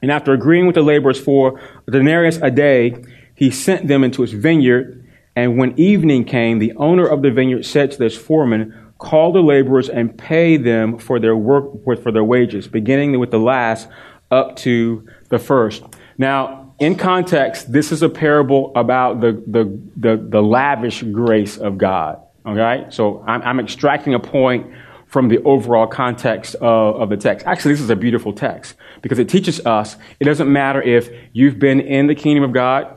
[0.00, 4.22] And after agreeing with the laborers for a denarius a day, he sent them into
[4.22, 5.06] his vineyard.
[5.34, 9.42] And when evening came, the owner of the vineyard said to this foreman, Call the
[9.42, 13.88] laborers and pay them for their work, for their wages, beginning with the last
[14.30, 15.82] up to the first.
[16.18, 21.78] Now, in context, this is a parable about the, the, the, the lavish grace of
[21.78, 22.20] God.
[22.44, 22.86] Okay?
[22.90, 24.72] So I'm, I'm, extracting a point
[25.06, 27.46] from the overall context of, of the text.
[27.46, 31.58] Actually, this is a beautiful text because it teaches us it doesn't matter if you've
[31.58, 32.94] been in the kingdom of God,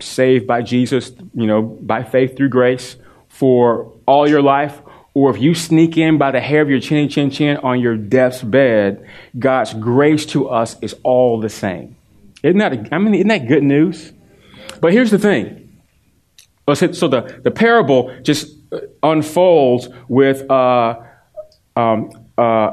[0.00, 2.96] saved by Jesus, you know, by faith through grace
[3.28, 4.80] for all your life,
[5.14, 7.96] or if you sneak in by the hair of your chin, chin, chin on your
[7.96, 11.96] death's bed, God's grace to us is all the same.
[12.42, 14.12] Isn't that, a, I mean, isn't that good news?
[14.80, 15.60] But here's the thing.
[16.74, 18.48] So the, the parable just
[19.02, 21.00] unfolds with uh,
[21.76, 22.72] um, uh,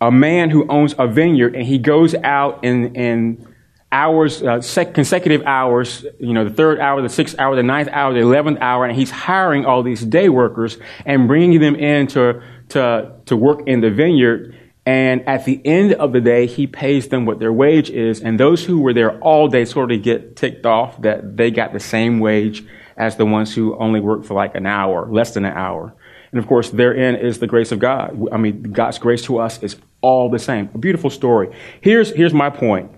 [0.00, 3.47] a man who owns a vineyard and he goes out and, in
[3.90, 7.88] hours, uh, sec- consecutive hours, you know, the third hour, the sixth hour, the ninth
[7.90, 12.06] hour, the eleventh hour, and he's hiring all these day workers and bringing them in
[12.08, 14.54] to, to, to work in the vineyard.
[14.84, 18.22] And at the end of the day, he pays them what their wage is.
[18.22, 21.72] And those who were there all day sort of get ticked off that they got
[21.74, 22.64] the same wage
[22.96, 25.94] as the ones who only worked for like an hour, less than an hour.
[26.32, 28.18] And of course, therein is the grace of God.
[28.32, 30.70] I mean, God's grace to us is all the same.
[30.74, 31.54] A beautiful story.
[31.80, 32.90] Here's, here's my point.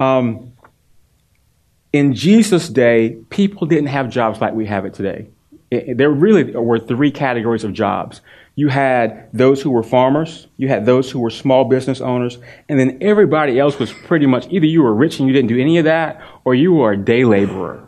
[0.00, 0.52] Um,
[1.92, 5.28] in Jesus' day, people didn't have jobs like we have it today.
[5.70, 8.22] It, there really were three categories of jobs.
[8.56, 12.78] You had those who were farmers, you had those who were small business owners, and
[12.78, 15.78] then everybody else was pretty much either you were rich and you didn't do any
[15.78, 17.86] of that, or you were a day laborer.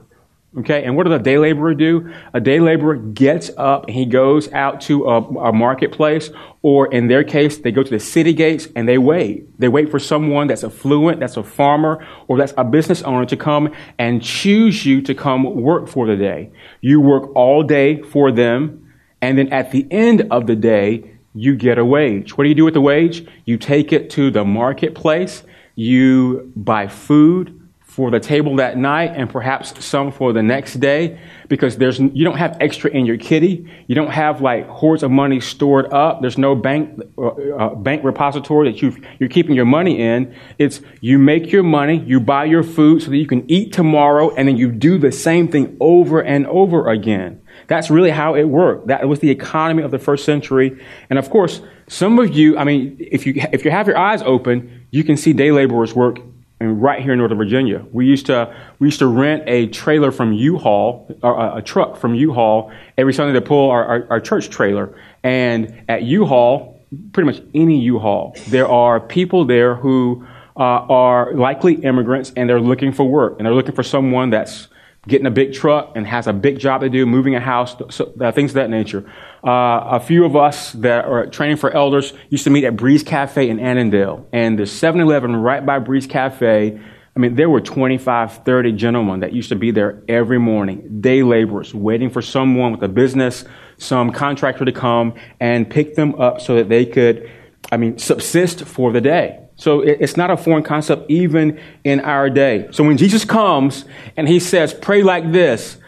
[0.59, 2.13] Okay, and what does a day laborer do?
[2.35, 6.29] A day laborer gets up and he goes out to a, a, marketplace,
[6.61, 9.59] or in their case, they go to the city gates and they wait.
[9.59, 13.37] They wait for someone that's affluent, that's a farmer, or that's a business owner to
[13.37, 16.53] come and choose you to come work for the day.
[16.83, 21.57] You work all day for them, and then at the end of the day, you
[21.57, 22.37] get a wage.
[22.37, 23.27] What do you do with the wage?
[23.47, 25.45] You take it to the marketplace,
[25.77, 27.62] you buy food,
[27.93, 32.25] for the table that night and perhaps some for the next day because there's you
[32.25, 33.71] don't have extra in your kitty.
[33.87, 36.23] You don't have like hordes of money stored up.
[36.23, 40.35] There's no bank uh, uh, bank repository that you you're keeping your money in.
[40.57, 44.35] It's you make your money you buy your food so that you can eat tomorrow
[44.37, 47.43] and then you do the same thing over and over again.
[47.69, 48.87] That's really how it worked.
[48.87, 50.83] That was the economy of the first century.
[51.11, 54.23] And of course some of you i mean if you if you have your eyes
[54.23, 56.21] open you can see day laborers work
[56.63, 57.85] and right here in Northern Virginia.
[57.93, 61.97] We used to we used to rent a trailer from U-Haul, or a, a truck
[61.97, 64.97] from U-Haul every Sunday to pull our, our, our church trailer.
[65.23, 66.81] And at U-Haul,
[67.13, 72.61] pretty much any U-Haul, there are people there who uh, are likely immigrants and they're
[72.61, 74.69] looking for work and they're looking for someone that's
[75.09, 78.13] getting a big truck and has a big job to do, moving a house, so,
[78.21, 79.05] uh, things of that nature.
[79.45, 83.03] Uh, a few of us that are training for elders used to meet at Breeze
[83.03, 84.25] Cafe in Annandale.
[84.33, 86.81] And the 7 Eleven right by Breeze Cafe,
[87.15, 91.25] I mean, there were 25, 30 gentlemen that used to be there every morning, day
[91.25, 93.45] laborers, waiting for someone with a business,
[93.79, 97.29] some contractor to come and pick them up so that they could,
[97.73, 99.42] I mean, subsist for the day.
[99.57, 102.69] So it's not a foreign concept even in our day.
[102.73, 103.85] So when Jesus comes
[104.17, 105.79] and he says, pray like this,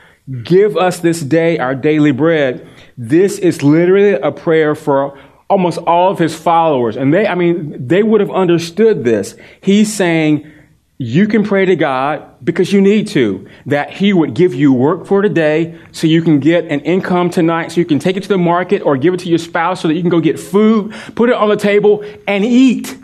[0.42, 5.18] give us this day our daily bread, this is literally a prayer for
[5.50, 6.96] almost all of his followers.
[6.96, 9.36] And they, I mean, they would have understood this.
[9.60, 10.50] He's saying,
[10.98, 15.06] you can pray to God because you need to, that He would give you work
[15.06, 18.28] for today so you can get an income tonight, so you can take it to
[18.28, 20.94] the market or give it to your spouse so that you can go get food,
[21.16, 22.96] put it on the table, and eat.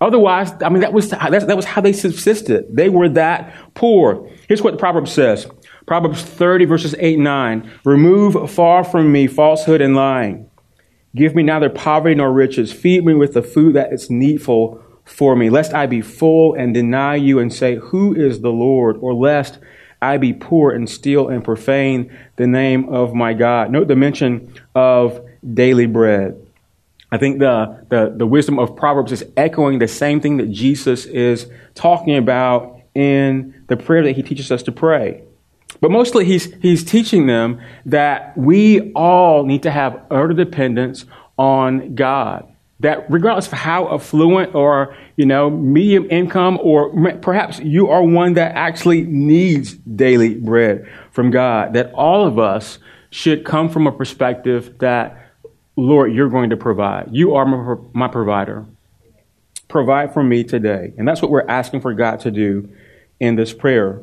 [0.00, 2.64] Otherwise, I mean, that was, that was how they subsisted.
[2.74, 4.28] They were that poor.
[4.48, 5.46] Here's what the proverb says.
[5.86, 7.70] Proverbs 30 verses 8 and 9.
[7.84, 10.50] Remove far from me falsehood and lying.
[11.14, 12.72] Give me neither poverty nor riches.
[12.72, 16.74] Feed me with the food that is needful for me, lest I be full and
[16.74, 18.96] deny you and say, Who is the Lord?
[19.00, 19.58] Or lest
[20.02, 23.70] I be poor and steal and profane the name of my God.
[23.70, 26.45] Note the mention of daily bread.
[27.12, 31.04] I think the, the, the wisdom of Proverbs is echoing the same thing that Jesus
[31.06, 35.22] is talking about in the prayer that he teaches us to pray.
[35.80, 41.04] But mostly he's, he's teaching them that we all need to have utter dependence
[41.38, 42.50] on God.
[42.80, 48.34] That regardless of how affluent or, you know, medium income or perhaps you are one
[48.34, 52.78] that actually needs daily bread from God, that all of us
[53.10, 55.25] should come from a perspective that
[55.76, 57.08] Lord, you're going to provide.
[57.12, 58.66] You are my, my provider.
[59.68, 60.94] Provide for me today.
[60.96, 62.70] And that's what we're asking for God to do
[63.20, 64.02] in this prayer.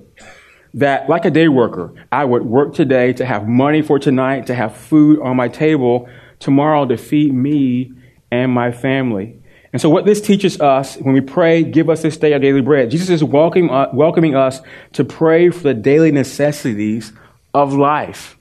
[0.75, 4.55] That, like a day worker, I would work today to have money for tonight, to
[4.55, 6.09] have food on my table
[6.39, 7.91] tomorrow to feed me
[8.31, 9.39] and my family.
[9.71, 12.61] And so, what this teaches us when we pray, give us this day our daily
[12.61, 14.61] bread, Jesus is welcoming, uh, welcoming us
[14.93, 17.13] to pray for the daily necessities
[17.53, 18.37] of life.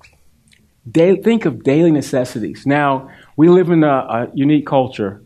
[0.93, 2.67] think of daily necessities.
[2.67, 3.11] Now,
[3.43, 5.21] we live in a, a unique culture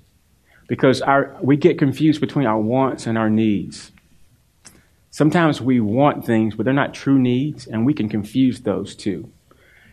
[0.68, 3.92] because our, we get confused between our wants and our needs.
[5.10, 9.30] Sometimes we want things, but they're not true needs, and we can confuse those two.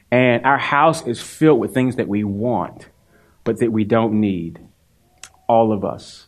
[0.10, 2.88] And our house is filled with things that we want,
[3.44, 4.58] but that we don't need.
[5.50, 6.28] All of us.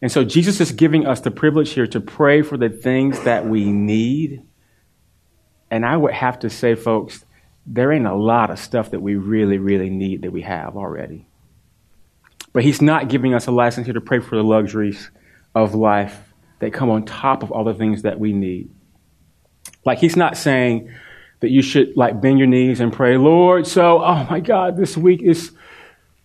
[0.00, 3.48] And so Jesus is giving us the privilege here to pray for the things that
[3.48, 4.44] we need.
[5.72, 7.24] And I would have to say, folks,
[7.66, 11.26] there ain't a lot of stuff that we really, really need that we have already.
[12.52, 15.10] But He's not giving us a license here to pray for the luxuries
[15.54, 18.70] of life that come on top of all the things that we need.
[19.84, 20.90] Like He's not saying
[21.40, 24.96] that you should like bend your knees and pray, Lord, so, oh my God, this
[24.96, 25.52] week is.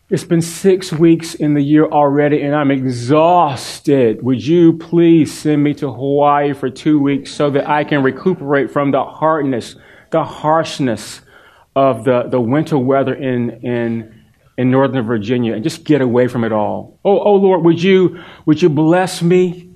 [0.10, 4.24] It's been six weeks in the year already, and I'm exhausted.
[4.24, 8.72] Would you please send me to Hawaii for two weeks so that I can recuperate
[8.72, 9.76] from the hardness,
[10.12, 11.20] the harshness
[11.76, 14.17] of the, the winter weather in, in,
[14.58, 17.00] in Northern Virginia and just get away from it all.
[17.06, 19.70] Oh, oh Lord, would you, would you bless me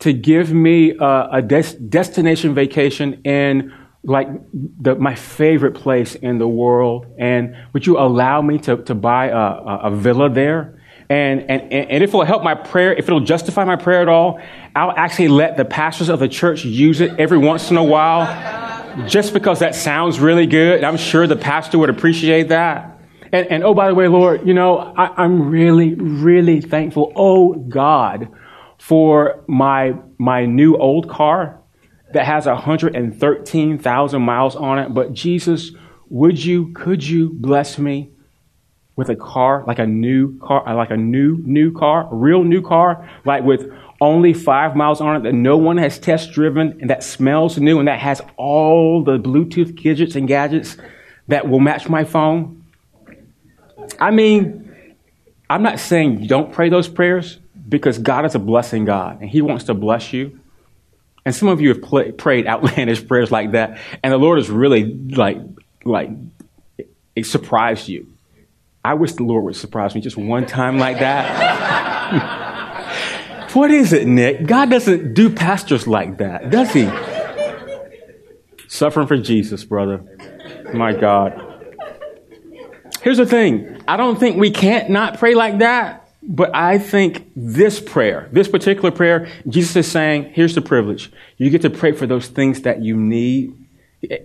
[0.00, 6.38] to give me a, a des- destination vacation in like the, my favorite place in
[6.38, 7.06] the world?
[7.18, 10.80] And would you allow me to, to buy a, a, a villa there?
[11.08, 14.40] And, and, and if it'll help my prayer, if it'll justify my prayer at all,
[14.74, 18.26] I'll actually let the pastors of the church use it every once in a while
[19.06, 20.82] just because that sounds really good.
[20.82, 22.93] I'm sure the pastor would appreciate that.
[23.34, 27.54] And, and oh, by the way, Lord, you know, I, I'm really, really thankful, oh
[27.54, 28.28] God,
[28.78, 31.60] for my, my new old car
[32.12, 34.94] that has 113,000 miles on it.
[34.94, 35.72] But Jesus,
[36.08, 38.12] would you, could you bless me
[38.94, 43.10] with a car, like a new car, like a new, new car, real new car,
[43.24, 43.68] like with
[44.00, 47.80] only five miles on it that no one has test driven and that smells new
[47.80, 50.76] and that has all the Bluetooth gadgets and gadgets
[51.26, 52.63] that will match my phone.
[54.00, 54.94] I mean,
[55.48, 59.30] I'm not saying you don't pray those prayers because God is a blessing God and
[59.30, 60.40] He wants to bless you.
[61.24, 61.82] And some of you have
[62.18, 65.38] prayed outlandish prayers like that, and the Lord has really like
[65.84, 66.10] like
[67.16, 68.12] it surprised you.
[68.84, 71.94] I wish the Lord would surprise me just one time like that.
[73.54, 74.46] what is it, Nick?
[74.46, 76.90] God doesn't do pastors like that, does He?
[78.68, 80.04] Suffering for Jesus, brother.
[80.74, 81.53] My God.
[83.04, 86.00] Here's the thing I don't think we can't not pray like that.
[86.26, 91.12] But I think this prayer, this particular prayer, Jesus is saying, here's the privilege.
[91.36, 93.54] You get to pray for those things that you need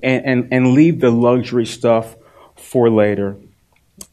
[0.02, 2.16] and, and, and leave the luxury stuff
[2.56, 3.36] for later.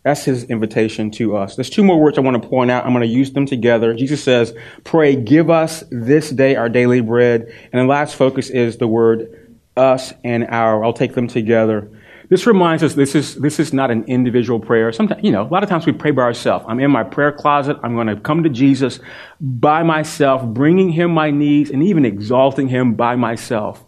[0.02, 1.54] That's his invitation to us.
[1.54, 2.84] There's two more words I want to point out.
[2.84, 3.94] I'm going to use them together.
[3.94, 4.52] Jesus says,
[4.82, 7.54] Pray, give us this day our daily bread.
[7.72, 10.84] And the last focus is the word us and our.
[10.84, 11.88] I'll take them together.
[12.28, 14.92] This reminds us this is, this is not an individual prayer.
[14.92, 16.64] Sometimes, you know, a lot of times we pray by ourselves.
[16.68, 17.76] I'm in my prayer closet.
[17.82, 19.00] I'm going to come to Jesus
[19.40, 23.84] by myself, bringing him my needs and even exalting him by myself.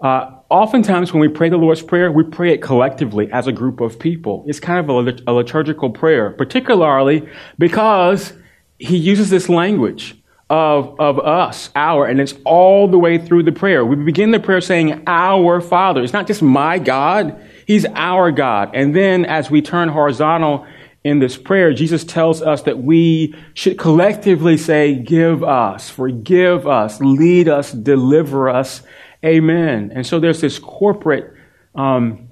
[0.00, 3.80] Uh, oftentimes when we pray the Lord's Prayer, we pray it collectively as a group
[3.80, 4.44] of people.
[4.46, 8.32] It's kind of a, a liturgical prayer, particularly because
[8.78, 10.16] he uses this language
[10.50, 13.84] of, of us, our, and it's all the way through the prayer.
[13.84, 16.02] We begin the prayer saying, Our Father.
[16.02, 17.38] It's not just my God,
[17.68, 18.70] He's our God.
[18.72, 20.66] And then as we turn horizontal
[21.04, 26.98] in this prayer, Jesus tells us that we should collectively say, Give us, forgive us,
[27.02, 28.80] lead us, deliver us.
[29.22, 29.92] Amen.
[29.94, 31.34] And so there's this corporate
[31.74, 32.30] um,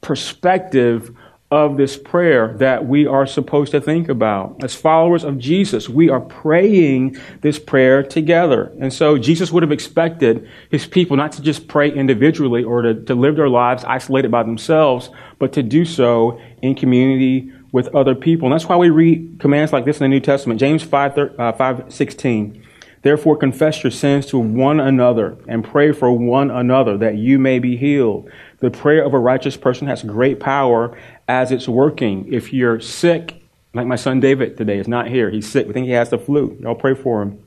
[0.00, 1.14] perspective
[1.56, 4.62] of this prayer that we are supposed to think about.
[4.62, 8.72] As followers of Jesus, we are praying this prayer together.
[8.78, 13.02] And so Jesus would have expected his people not to just pray individually or to,
[13.04, 18.14] to live their lives isolated by themselves, but to do so in community with other
[18.14, 18.46] people.
[18.46, 20.60] And that's why we read commands like this in the New Testament.
[20.60, 22.66] James 5, uh, 5 16.
[23.06, 27.60] Therefore, confess your sins to one another and pray for one another that you may
[27.60, 28.28] be healed.
[28.58, 30.98] The prayer of a righteous person has great power
[31.28, 32.32] as it's working.
[32.32, 33.42] If you're sick,
[33.74, 35.66] like my son David today is not here, he's sick.
[35.66, 36.56] We think he has the flu.
[36.60, 37.42] Y'all pray for him.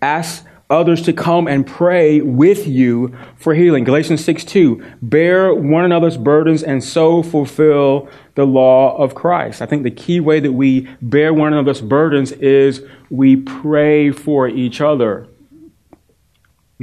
[0.00, 3.84] Ask others to come and pray with you for healing.
[3.84, 4.82] Galatians 6 2.
[5.02, 9.60] Bear one another's burdens and so fulfill the law of Christ.
[9.60, 14.48] I think the key way that we bear one another's burdens is we pray for
[14.48, 15.28] each other.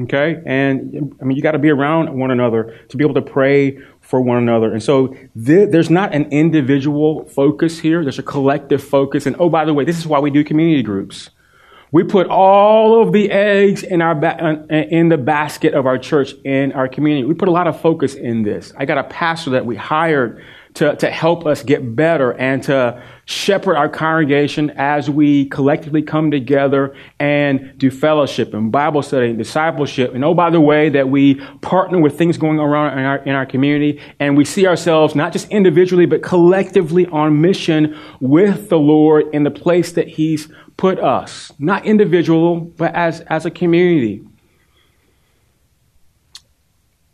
[0.01, 0.41] Okay?
[0.45, 3.79] And I mean, you got to be around one another to be able to pray
[4.09, 4.73] for one another.
[4.73, 9.27] And so th- there's not an individual focus here, there's a collective focus.
[9.27, 11.29] And oh, by the way, this is why we do community groups.
[11.91, 16.33] We put all of the eggs in our ba- in the basket of our church
[16.43, 17.27] in our community.
[17.27, 18.73] We put a lot of focus in this.
[18.75, 20.43] I got a pastor that we hired
[20.75, 26.31] to, to help us get better and to shepherd our congregation as we collectively come
[26.31, 30.13] together and do fellowship and Bible study and discipleship.
[30.13, 33.35] And oh, by the way, that we partner with things going on in our, in
[33.35, 38.79] our community and we see ourselves not just individually, but collectively on mission with the
[38.79, 41.51] Lord in the place that He's put us.
[41.59, 44.23] Not individual, but as, as a community.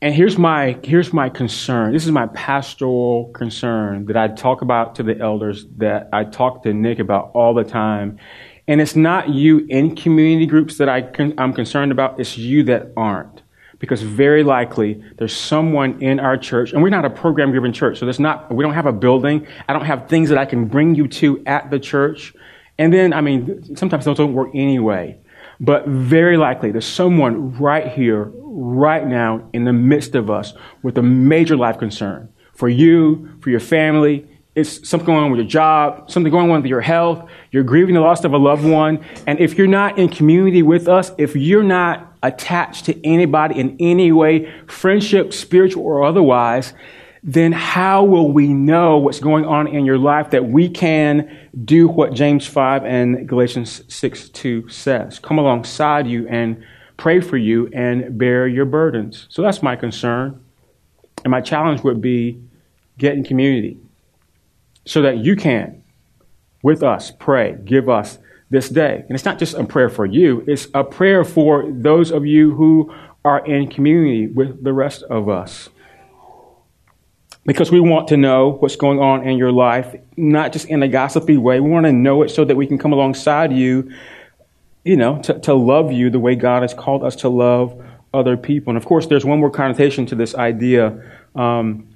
[0.05, 1.91] And here's my, here's my concern.
[1.91, 6.61] This is my pastoral concern that I talk about to the elders, that I talk
[6.61, 8.19] to Nick about all the time.
[8.67, 12.61] And it's not you in community groups that I con- I'm concerned about, it's you
[12.65, 13.41] that aren't.
[13.79, 17.97] Because very likely there's someone in our church, and we're not a program driven church,
[17.97, 19.47] so there's not, we don't have a building.
[19.67, 22.31] I don't have things that I can bring you to at the church.
[22.77, 25.17] And then, I mean, sometimes those don't work anyway.
[25.59, 30.53] But very likely there's someone right here, right now, in the midst of us
[30.83, 34.27] with a major life concern for you, for your family.
[34.55, 37.29] It's something going on with your job, something going on with your health.
[37.51, 39.03] You're grieving the loss of a loved one.
[39.27, 43.75] And if you're not in community with us, if you're not attached to anybody in
[43.79, 46.73] any way, friendship, spiritual or otherwise,
[47.27, 51.87] then how will we know what's going on in your life that we can do
[51.87, 55.17] what James 5 and Galatians 6 2 says?
[55.17, 56.63] Come alongside you and
[56.97, 59.25] pray for you and bear your burdens.
[59.29, 60.39] So that's my concern.
[61.23, 62.39] And my challenge would be
[62.99, 63.79] get in community
[64.85, 65.83] so that you can,
[66.61, 68.19] with us, pray, give us
[68.51, 69.03] this day.
[69.07, 72.53] And it's not just a prayer for you, it's a prayer for those of you
[72.53, 72.93] who
[73.25, 75.69] are in community with the rest of us.
[77.45, 80.87] Because we want to know what's going on in your life, not just in a
[80.87, 81.59] gossipy way.
[81.59, 83.91] We want to know it so that we can come alongside you,
[84.83, 87.79] you know, to, to love you the way God has called us to love
[88.13, 88.71] other people.
[88.71, 91.01] And of course, there's one more connotation to this idea
[91.35, 91.87] um,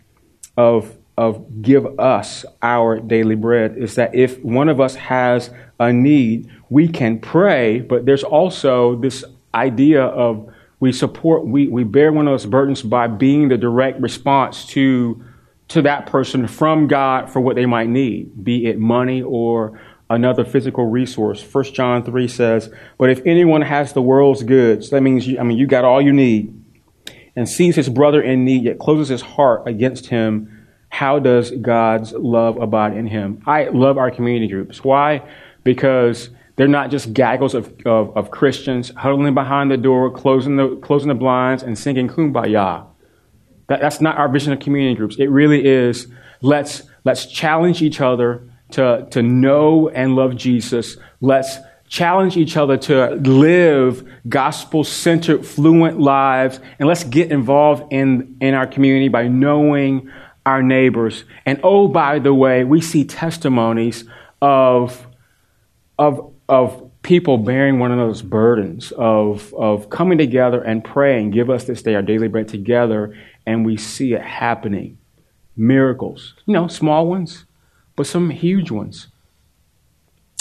[0.56, 5.92] of of give us our daily bread is that if one of us has a
[5.92, 12.14] need, we can pray, but there's also this idea of we support, we, we bear
[12.14, 15.22] one of those burdens by being the direct response to,
[15.70, 20.44] to that person from God for what they might need, be it money or another
[20.44, 21.44] physical resource.
[21.44, 25.44] 1 John 3 says, But if anyone has the world's goods, that means, you, I
[25.44, 26.56] mean, you got all you need,
[27.36, 32.14] and sees his brother in need, yet closes his heart against him, how does God's
[32.14, 33.44] love abide in him?
[33.46, 34.84] I love our community groups.
[34.84, 35.22] Why?
[35.64, 40.76] Because they're not just gaggles of, of, of, Christians huddling behind the door, closing the,
[40.78, 42.86] closing the blinds, and singing kumbaya.
[43.70, 45.16] That, that's not our vision of community groups.
[45.18, 46.08] It really is
[46.42, 50.98] let's, let's challenge each other to, to know and love Jesus.
[51.22, 51.58] Let's
[51.88, 56.60] challenge each other to live gospel centered, fluent lives.
[56.78, 60.12] And let's get involved in, in our community by knowing
[60.46, 61.24] our neighbors.
[61.46, 64.06] And oh, by the way, we see testimonies
[64.42, 65.08] of,
[65.98, 71.64] of, of people bearing one those burdens of, of coming together and praying, give us
[71.64, 73.16] this day our daily bread together,
[73.50, 75.00] and we see it happening.
[75.58, 77.46] Miracles, you know, small ones,
[77.96, 79.08] but some huge ones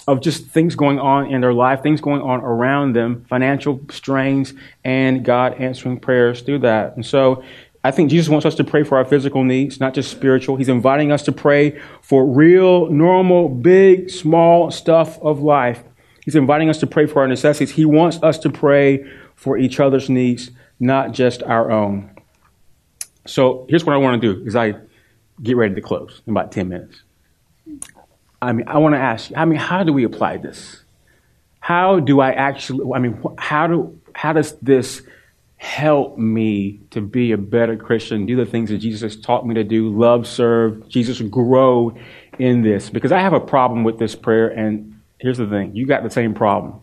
[0.07, 4.53] of just things going on in their life, things going on around them, financial strains,
[4.85, 6.97] and God answering prayers through that.
[6.97, 7.43] And so
[7.83, 10.57] I think Jesus wants us to pray for our physical needs, not just spiritual.
[10.57, 15.83] He's inviting us to pray for real, normal, big, small stuff of life.
[16.27, 17.75] He's inviting us to pray for our necessities.
[17.75, 22.11] He wants us to pray for each other's needs, not just our own.
[23.29, 24.75] So here's what I want to do as I
[25.43, 27.03] get ready to close in about 10 minutes.
[28.41, 30.83] I mean, I want to ask you, I mean, how do we apply this?
[31.61, 35.03] How do I actually, I mean, how do, how does this
[35.59, 39.55] help me to be a better Christian, do the things that Jesus has taught me
[39.57, 41.97] to do, love, serve, Jesus, grow
[42.39, 42.89] in this.
[42.89, 46.11] Because I have a problem with this prayer, and here's the thing you got the
[46.11, 46.81] same problem.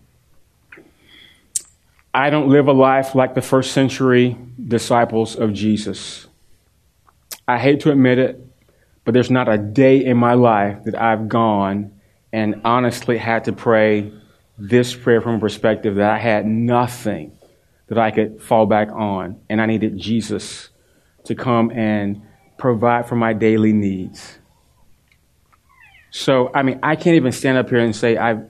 [2.13, 4.37] I don't live a life like the first century
[4.67, 6.27] disciples of Jesus.
[7.47, 8.41] I hate to admit it,
[9.03, 11.99] but there's not a day in my life that I've gone
[12.33, 14.11] and honestly had to pray
[14.57, 17.37] this prayer from a perspective that I had nothing
[17.87, 19.39] that I could fall back on.
[19.49, 20.69] And I needed Jesus
[21.25, 22.21] to come and
[22.57, 24.39] provide for my daily needs.
[26.09, 28.49] So, I mean, I can't even stand up here and say I've,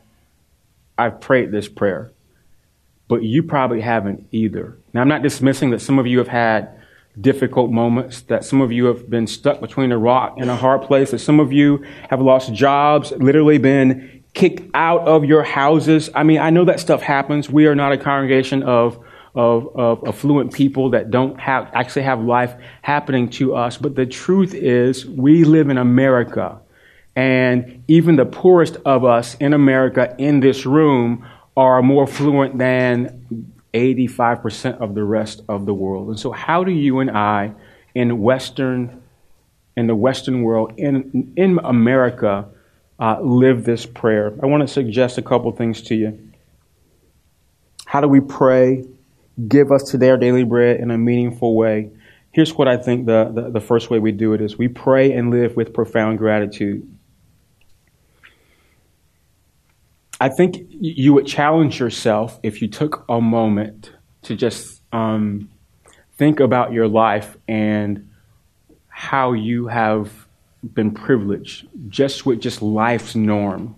[0.97, 2.11] I've prayed this prayer,
[3.07, 4.77] but you probably haven't either.
[4.93, 6.79] Now, I'm not dismissing that some of you have had
[7.19, 10.81] difficult moments, that some of you have been stuck between a rock and a hard
[10.81, 16.09] place, that some of you have lost jobs, literally been kicked out of your houses.
[16.13, 17.49] I mean, I know that stuff happens.
[17.49, 18.99] We are not a congregation of
[19.35, 23.77] of, of affluent people that don't have, actually have life happening to us.
[23.77, 26.61] But the truth is, we live in America.
[27.17, 33.51] And even the poorest of us in America in this room are more fluent than
[33.75, 36.09] 85% of the rest of the world.
[36.09, 37.53] And so, how do you and I
[37.93, 39.03] in Western,
[39.77, 42.47] in the Western world, in, in America,
[42.99, 44.33] uh, live this prayer?
[44.41, 46.31] I want to suggest a couple things to you.
[47.85, 48.85] How do we pray?
[49.47, 51.89] give us today our daily bread in a meaningful way.
[52.31, 55.11] Here's what I think the, the, the first way we do it is we pray
[55.11, 56.89] and live with profound gratitude.
[60.19, 63.91] I think you would challenge yourself if you took a moment
[64.23, 65.49] to just um,
[66.17, 68.09] think about your life and
[68.87, 70.27] how you have
[70.73, 73.75] been privileged just with just life's norm.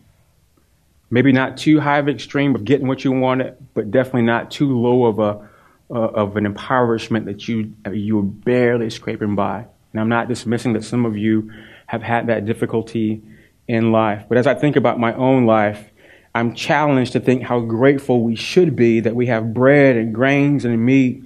[1.10, 4.52] Maybe not too high of an extreme of getting what you wanted, but definitely not
[4.52, 5.48] too low of a
[5.90, 9.66] uh, of an impoverishment that you you are barely scraping by.
[9.94, 11.52] And I'm not dismissing that some of you
[11.88, 13.24] have had that difficulty
[13.68, 14.26] in life.
[14.28, 15.90] But as I think about my own life,
[16.38, 20.66] I'm challenged to think how grateful we should be that we have bread and grains
[20.66, 21.24] and meat.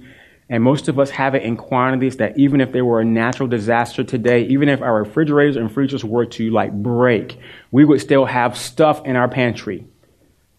[0.48, 3.46] And most of us have it in quantities that even if there were a natural
[3.46, 7.38] disaster today, even if our refrigerators and freezers were to like break,
[7.70, 9.86] we would still have stuff in our pantry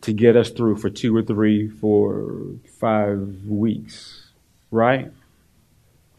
[0.01, 2.45] to get us through for two or three, four,
[2.79, 4.29] five weeks,
[4.69, 5.11] right?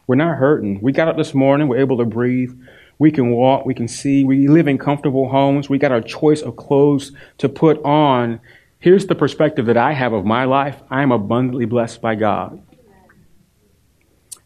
[0.07, 0.81] We're not hurting.
[0.81, 2.53] We got up this morning, we're able to breathe.
[2.97, 6.41] We can walk, we can see, we live in comfortable homes, we got our choice
[6.41, 8.39] of clothes to put on.
[8.79, 12.61] Here's the perspective that I have of my life I am abundantly blessed by God.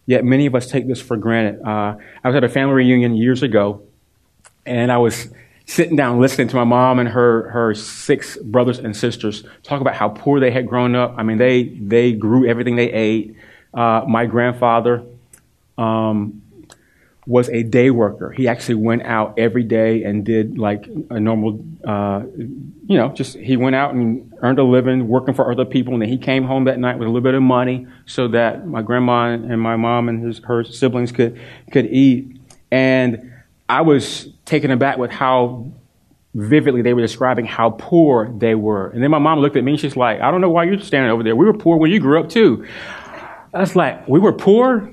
[0.06, 1.62] Yet many of us take this for granted.
[1.62, 3.84] Uh, I was at a family reunion years ago,
[4.66, 5.30] and I was
[5.68, 9.94] sitting down listening to my mom and her, her six brothers and sisters talk about
[9.94, 11.14] how poor they had grown up.
[11.16, 13.36] I mean, they, they grew everything they ate.
[13.72, 15.04] Uh, my grandfather
[15.78, 16.42] um,
[17.30, 18.32] was a day worker.
[18.32, 23.38] He actually went out every day and did like a normal, uh, you know, just
[23.38, 25.94] he went out and earned a living working for other people.
[25.94, 28.66] And then he came home that night with a little bit of money so that
[28.66, 31.40] my grandma and my mom and his, her siblings could,
[31.72, 32.36] could eat.
[32.72, 33.32] And
[33.70, 35.72] I was taken aback with how
[36.34, 38.88] vividly they were describing how poor they were.
[38.90, 40.80] And then my mom looked at me and she's like, I don't know why you're
[40.80, 41.36] standing over there.
[41.36, 42.66] We were poor when you grew up too.
[43.54, 44.92] I was like, we were poor?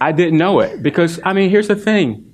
[0.00, 2.26] I didn't know it because, I mean, here's the thing.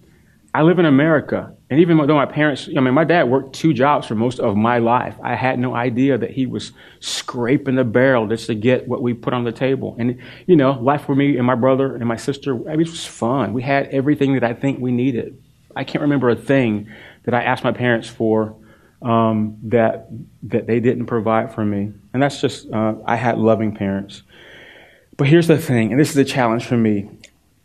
[0.55, 3.75] I live in America, and even though my parents, I mean, my dad worked two
[3.75, 7.85] jobs for most of my life, I had no idea that he was scraping the
[7.85, 9.97] barrel just to get what we put on the table.
[9.99, 13.53] And, you know, life for me and my brother and my sister, it was fun.
[13.53, 15.43] We had everything that I think we needed.
[15.75, 16.89] I can't remember a thing
[17.25, 18.57] that I asked my parents for
[19.03, 20.09] um, that
[20.45, 24.23] that they didn't provide for me, and that's just uh, I had loving parents.
[25.19, 27.11] But here's the thing, and this is a challenge for me.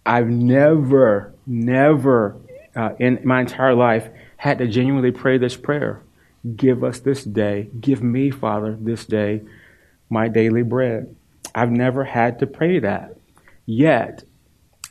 [0.05, 2.37] I've never, never
[2.75, 6.01] uh, in my entire life had to genuinely pray this prayer.
[6.55, 9.41] Give us this day, give me, Father, this day
[10.09, 11.15] my daily bread.
[11.55, 13.15] I've never had to pray that.
[13.65, 14.23] Yet,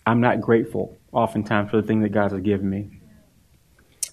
[0.07, 3.01] I'm not grateful oftentimes for the thing that God has given me.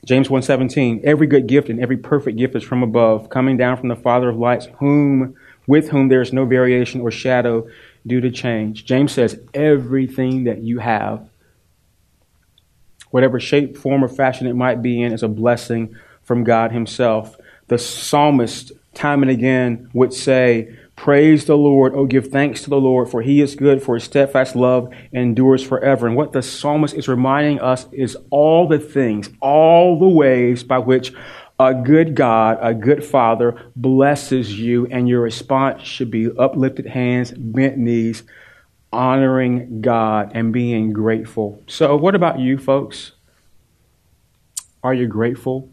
[0.05, 3.89] James 1:17 Every good gift and every perfect gift is from above, coming down from
[3.89, 5.35] the Father of lights, whom
[5.65, 7.67] with whom there is no variation or shadow
[8.07, 8.85] due to change.
[8.85, 11.29] James says everything that you have,
[13.11, 17.35] whatever shape, form, or fashion it might be in, is a blessing from God Himself.
[17.67, 21.93] The psalmist, time and again, would say, Praise the Lord.
[21.95, 25.63] Oh, give thanks to the Lord, for he is good, for his steadfast love endures
[25.63, 26.07] forever.
[26.07, 30.79] And what the psalmist is reminding us is all the things, all the ways by
[30.79, 31.13] which
[31.59, 37.31] a good God, a good Father blesses you, and your response should be uplifted hands,
[37.31, 38.23] bent knees,
[38.93, 41.63] honoring God, and being grateful.
[41.67, 43.13] So, what about you, folks?
[44.83, 45.69] Are you grateful?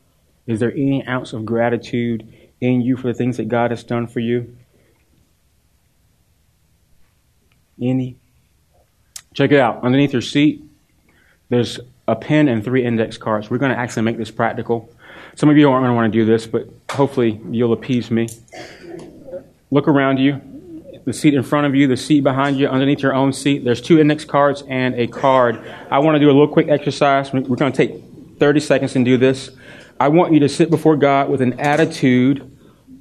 [0.46, 2.26] Is there any ounce of gratitude
[2.60, 4.56] in you for the things that God has done for you?
[7.80, 8.16] Any?
[9.34, 9.82] Check it out.
[9.82, 10.62] Underneath your seat,
[11.48, 13.50] there's a pen and three index cards.
[13.50, 14.93] We're going to actually make this practical.
[15.36, 18.28] Some of you aren't going to want to do this, but hopefully you'll appease me.
[19.70, 20.40] Look around you.
[21.04, 23.64] The seat in front of you, the seat behind you, underneath your own seat.
[23.64, 25.60] There's two index cards and a card.
[25.90, 27.32] I want to do a little quick exercise.
[27.32, 28.02] We're going to take
[28.38, 29.50] 30 seconds and do this.
[29.98, 32.50] I want you to sit before God with an attitude,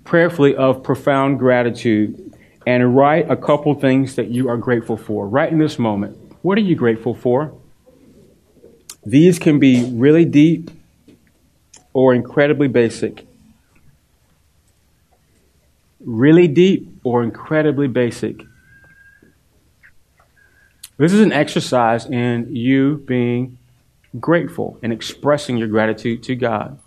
[0.03, 2.33] prayerfully, of profound gratitude
[2.65, 6.17] and write a couple things that you are grateful for right in this moment.
[6.41, 7.53] What are you grateful for?
[9.05, 10.71] These can be really deep
[11.93, 13.25] or incredibly basic.
[15.99, 18.43] Really deep or incredibly basic.
[20.97, 23.57] This is an exercise in you being
[24.19, 26.79] grateful and expressing your gratitude to God.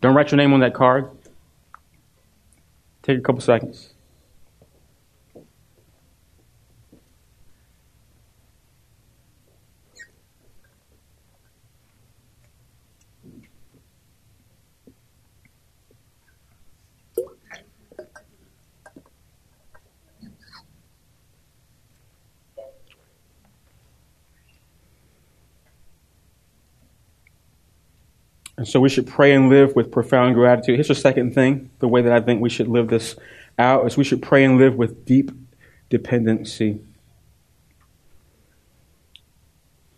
[0.00, 1.10] Don't write your name on that card.
[3.02, 3.92] Take a couple seconds.
[28.62, 30.76] And so we should pray and live with profound gratitude.
[30.76, 33.16] Here's the second thing the way that I think we should live this
[33.58, 35.32] out is we should pray and live with deep
[35.90, 36.78] dependency.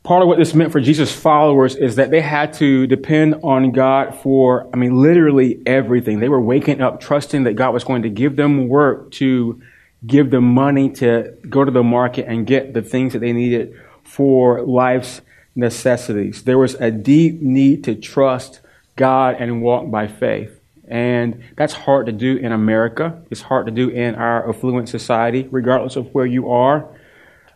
[0.02, 3.70] Part of what this meant for Jesus' followers is that they had to depend on
[3.70, 6.20] God for, I mean, literally everything.
[6.20, 9.60] They were waking up trusting that God was going to give them work to
[10.06, 13.78] give them money to go to the market and get the things that they needed
[14.04, 15.20] for life's
[15.54, 16.44] necessities.
[16.44, 18.60] There was a deep need to trust
[18.96, 20.60] God and walk by faith.
[20.86, 23.22] And that's hard to do in America.
[23.30, 26.88] It's hard to do in our affluent society, regardless of where you are.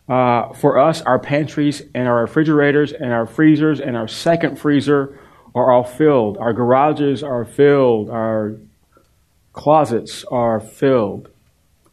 [0.07, 5.19] Uh, for us, our pantries and our refrigerators and our freezers and our second freezer
[5.53, 6.37] are all filled.
[6.37, 8.09] Our garages are filled.
[8.09, 8.55] Our
[9.53, 11.29] closets are filled.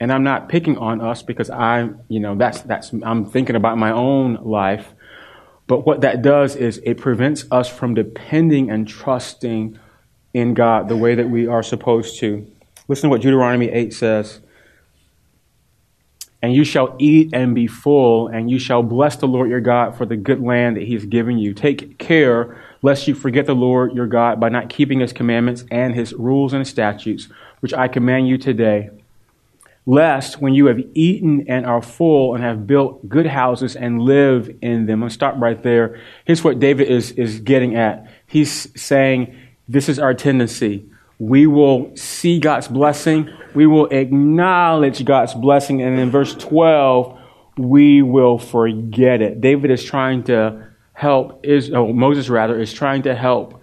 [0.01, 3.77] And I'm not picking on us because I'm, you know, that's, that's, I'm thinking about
[3.77, 4.93] my own life.
[5.67, 9.79] But what that does is it prevents us from depending and trusting
[10.35, 12.47] in God the way that we are supposed to.
[12.89, 14.41] Listen to what Deuteronomy 8 says.
[16.43, 19.97] and you shall eat and be full, and you shall bless the Lord your God
[19.97, 21.55] for the good land that he has given you.
[21.55, 25.95] Take care lest you forget the Lord your God by not keeping his commandments and
[25.95, 27.29] his rules and statutes,
[27.61, 28.91] which I command you today.
[29.89, 34.51] Lest when you have eaten and are full and have built good houses and live
[34.61, 35.05] in them.
[35.05, 36.01] I'm stop right there.
[36.25, 38.11] Here's what David is, is getting at.
[38.27, 39.37] He's saying,
[39.69, 43.31] This is our tendency we will see God's blessing.
[43.55, 45.83] We will acknowledge God's blessing.
[45.83, 47.19] And in verse 12,
[47.57, 49.41] we will forget it.
[49.41, 53.56] David is trying to help, is, oh, Moses rather, is trying to help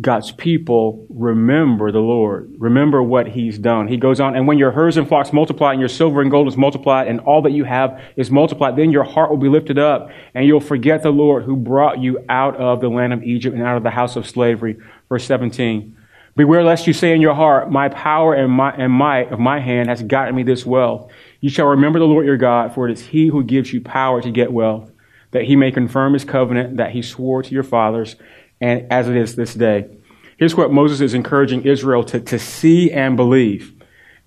[0.00, 3.86] God's people remember the Lord, remember what He's done.
[3.86, 6.48] He goes on, and when your herds and flocks multiply, and your silver and gold
[6.48, 9.78] is multiplied, and all that you have is multiplied, then your heart will be lifted
[9.78, 13.54] up, and you'll forget the Lord who brought you out of the land of Egypt
[13.54, 14.76] and out of the house of slavery.
[15.08, 15.96] Verse 17.
[16.36, 19.60] Beware lest you say in your heart, My power and, my, and might of my
[19.60, 21.08] hand has gotten me this wealth.
[21.40, 24.20] You shall remember the Lord your God, for it is he who gives you power
[24.20, 24.90] to get wealth,
[25.30, 28.16] that he may confirm his covenant that he swore to your fathers,
[28.60, 29.88] and as it is this day.
[30.36, 33.72] Here's what Moses is encouraging Israel to, to see and believe.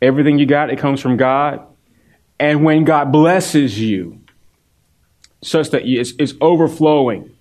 [0.01, 1.65] Everything you got, it comes from God.
[2.39, 4.21] And when God blesses you,
[5.41, 7.31] such that it's, it's overflowing,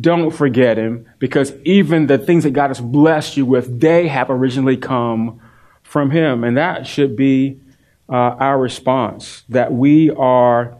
[0.00, 4.30] don't forget him because even the things that God has blessed you with, they have
[4.30, 5.40] originally come
[5.82, 6.42] from him.
[6.44, 7.60] And that should be
[8.08, 10.76] uh, our response that we are,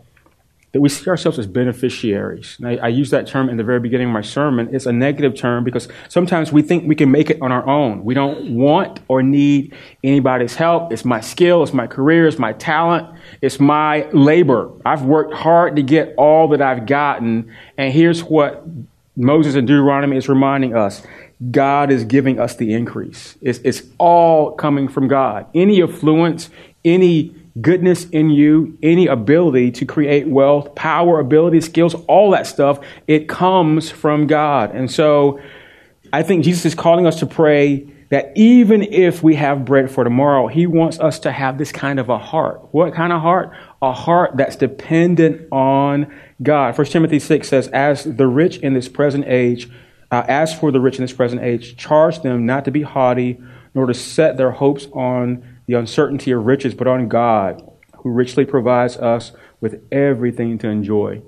[0.77, 2.59] that we see ourselves as beneficiaries.
[2.63, 4.69] I, I use that term in the very beginning of my sermon.
[4.75, 8.05] It's a negative term because sometimes we think we can make it on our own.
[8.05, 9.75] We don't want or need
[10.05, 10.93] anybody's help.
[10.93, 13.09] It's my skill, it's my career, it's my talent,
[13.41, 14.71] it's my labor.
[14.85, 17.51] I've worked hard to get all that I've gotten.
[17.79, 18.63] And here's what
[19.17, 21.03] Moses in Deuteronomy is reminding us
[21.51, 23.39] God is giving us the increase.
[23.41, 25.47] It's, it's all coming from God.
[25.55, 26.51] Any affluence,
[26.85, 32.79] any goodness in you, any ability to create wealth, power, ability, skills, all that stuff,
[33.07, 34.75] it comes from God.
[34.75, 35.41] And so
[36.13, 40.05] I think Jesus is calling us to pray that even if we have bread for
[40.05, 42.63] tomorrow, he wants us to have this kind of a heart.
[42.73, 43.53] What kind of heart?
[43.83, 46.77] A heart that's dependent on God.
[46.79, 49.69] 1 Timothy 6 says, As the rich in this present age,
[50.11, 53.41] uh, as for the rich in this present age, charge them not to be haughty,
[53.75, 57.63] nor to set their hopes on the uncertainty of riches, but on God,
[57.99, 61.23] who richly provides us with everything to enjoy.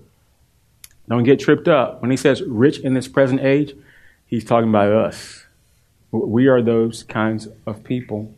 [1.09, 2.01] Don't get tripped up.
[2.03, 3.75] When he says rich in this present age,
[4.27, 5.47] he's talking about us.
[6.11, 8.35] We are those kinds of people.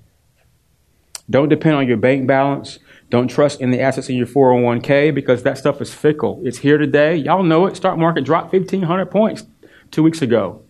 [1.28, 2.78] Don't depend on your bank balance.
[3.08, 6.40] Don't trust in the assets in your 401k because that stuff is fickle.
[6.44, 7.16] It's here today.
[7.16, 7.76] Y'all know it.
[7.76, 9.44] Stock market dropped 1,500 points
[9.90, 10.62] two weeks ago.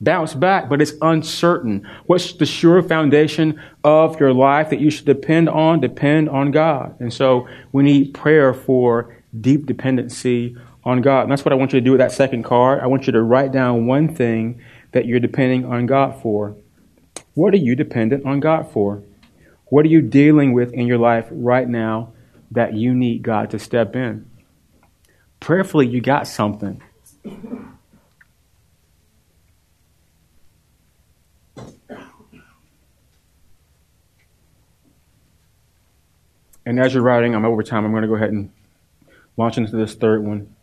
[0.00, 1.86] Bounce back, but it's uncertain.
[2.06, 5.80] What's the sure foundation of your life that you should depend on?
[5.80, 6.98] Depend on God.
[7.00, 11.22] And so we need prayer for deep dependency on God.
[11.22, 12.80] And that's what I want you to do with that second card.
[12.80, 16.56] I want you to write down one thing that you're depending on God for.
[17.34, 19.02] What are you dependent on God for?
[19.66, 22.12] What are you dealing with in your life right now
[22.50, 24.28] that you need God to step in?
[25.38, 26.82] Prayerfully, you got something.
[36.70, 37.84] And as you're writing, I'm over time.
[37.84, 38.50] I'm going to go ahead and
[39.36, 40.54] launch into this third one.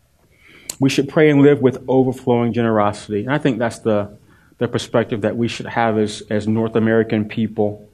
[0.80, 3.20] We should pray and live with overflowing generosity.
[3.24, 4.16] And I think that's the,
[4.58, 7.88] the perspective that we should have as, as North American people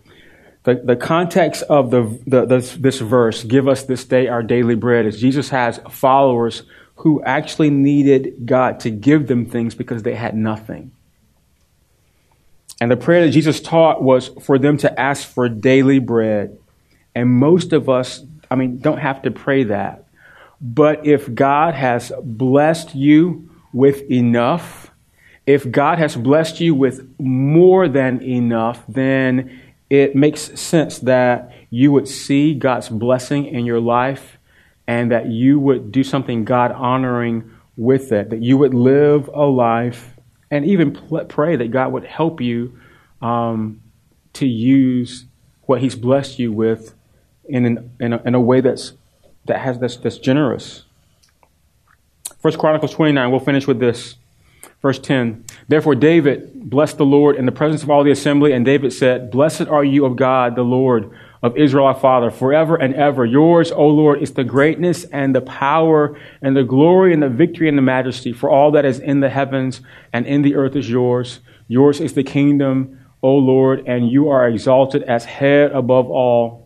[0.65, 4.75] the, the context of the, the, this, this verse, give us this day our daily
[4.75, 6.63] bread, is Jesus has followers
[6.97, 10.91] who actually needed God to give them things because they had nothing.
[12.81, 16.59] And the prayer that Jesus taught was for them to ask for daily bread.
[17.15, 20.05] And most of us, I mean, don't have to pray that.
[20.61, 24.91] But if God has blessed you with enough,
[25.47, 29.61] if God has blessed you with more than enough, then
[29.91, 34.39] it makes sense that you would see God's blessing in your life
[34.87, 39.45] and that you would do something God honoring with it, that you would live a
[39.45, 40.15] life
[40.51, 40.95] and even
[41.29, 42.79] pray that God would help you
[43.21, 43.81] um,
[44.35, 45.27] to use
[45.63, 46.95] what He's blessed you with
[47.49, 48.93] in, an, in, a, in a way that's,
[49.47, 50.85] that has, that's, that's generous.
[52.39, 54.17] First Chronicles 29, we'll finish with this.
[54.83, 58.67] Verse 10 Therefore, David blessed the Lord in the presence of all the assembly, and
[58.67, 61.11] David said, Blessed are you of God, the Lord
[61.43, 63.25] of Israel our Father, forever and ever.
[63.25, 67.69] Yours, O Lord, is the greatness and the power and the glory and the victory
[67.69, 69.81] and the majesty, for all that is in the heavens
[70.13, 71.41] and in the earth is yours.
[71.69, 76.64] Yours is the kingdom, O Lord, and you are exalted as head above all.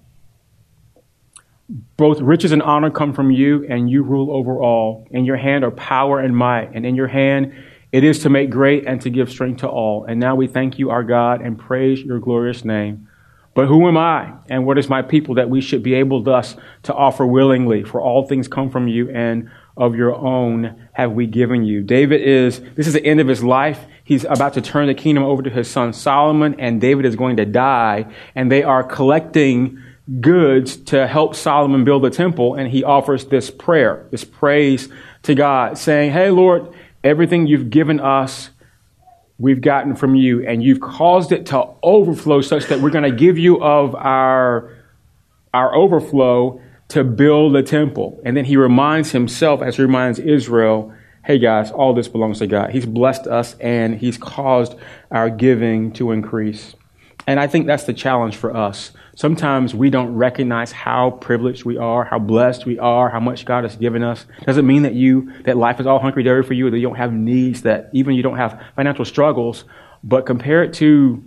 [1.68, 5.06] Both riches and honor come from you, and you rule over all.
[5.10, 7.52] In your hand are power and might, and in your hand
[7.90, 10.04] it is to make great and to give strength to all.
[10.04, 13.08] And now we thank you, our God, and praise your glorious name.
[13.54, 16.54] But who am I, and what is my people that we should be able thus
[16.84, 17.82] to offer willingly?
[17.82, 21.82] For all things come from you, and of your own have we given you.
[21.82, 23.86] David is, this is the end of his life.
[24.04, 27.36] He's about to turn the kingdom over to his son Solomon, and David is going
[27.38, 29.82] to die, and they are collecting
[30.20, 34.88] goods to help Solomon build the temple, and he offers this prayer, this praise
[35.22, 36.72] to God, saying, Hey, Lord,
[37.04, 38.50] everything you've given us,
[39.38, 43.16] we've gotten from you, and you've caused it to overflow such that we're going to
[43.16, 44.74] give you of our,
[45.52, 48.20] our overflow to build the temple.
[48.24, 50.94] And then he reminds himself, as he reminds Israel,
[51.24, 52.70] hey guys, all this belongs to God.
[52.70, 54.74] He's blessed us and he's caused
[55.10, 56.74] our giving to increase.
[57.28, 58.90] And I think that's the challenge for us.
[59.14, 63.64] Sometimes we don't recognize how privileged we are, how blessed we are, how much God
[63.64, 64.24] has given us.
[64.46, 66.96] Doesn't mean that you that life is all hunky dory for you, that you don't
[66.96, 69.66] have needs, that even you don't have financial struggles.
[70.02, 71.22] But compare it to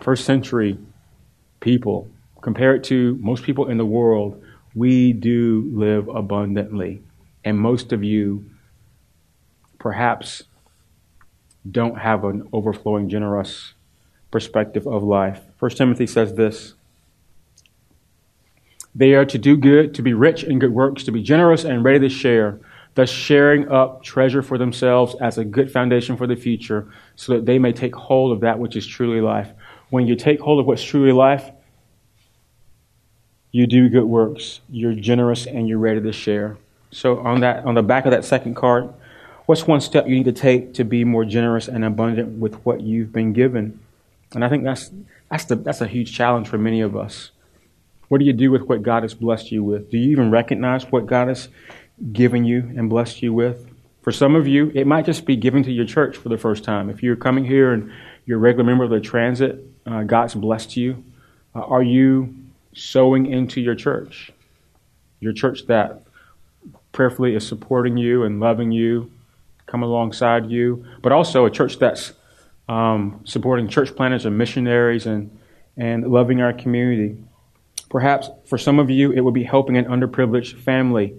[0.00, 0.78] first century
[1.60, 2.08] people.
[2.40, 4.42] Compare it to most people in the world.
[4.74, 7.02] We do live abundantly.
[7.44, 8.46] And most of you
[9.78, 10.44] perhaps
[11.70, 13.74] don't have an overflowing, generous
[14.32, 15.40] perspective of life.
[15.58, 16.74] First Timothy says this
[18.96, 21.84] They are to do good, to be rich in good works, to be generous and
[21.84, 22.58] ready to share,
[22.94, 27.46] thus sharing up treasure for themselves as a good foundation for the future, so that
[27.46, 29.50] they may take hold of that which is truly life.
[29.90, 31.50] When you take hold of what's truly life,
[33.52, 36.56] you do good works, you're generous, and you're ready to share.
[36.90, 38.92] So on that on the back of that second card,
[39.46, 42.80] what's one step you need to take to be more generous and abundant with what
[42.80, 43.78] you've been given?
[44.34, 44.90] And I think that's,
[45.30, 47.30] that's, the, that's a huge challenge for many of us.
[48.08, 49.90] What do you do with what God has blessed you with?
[49.90, 51.48] Do you even recognize what God has
[52.12, 53.68] given you and blessed you with?
[54.02, 56.64] For some of you, it might just be giving to your church for the first
[56.64, 56.90] time.
[56.90, 57.90] If you're coming here and
[58.26, 61.04] you're a regular member of the transit, uh, God's blessed you.
[61.54, 62.34] Uh, are you
[62.74, 64.32] sowing into your church?
[65.20, 66.02] Your church that
[66.90, 69.10] prayerfully is supporting you and loving you,
[69.66, 72.12] come alongside you, but also a church that's
[72.72, 75.38] um, supporting church planners and missionaries and,
[75.76, 77.22] and loving our community.
[77.90, 81.18] Perhaps for some of you, it would be helping an underprivileged family.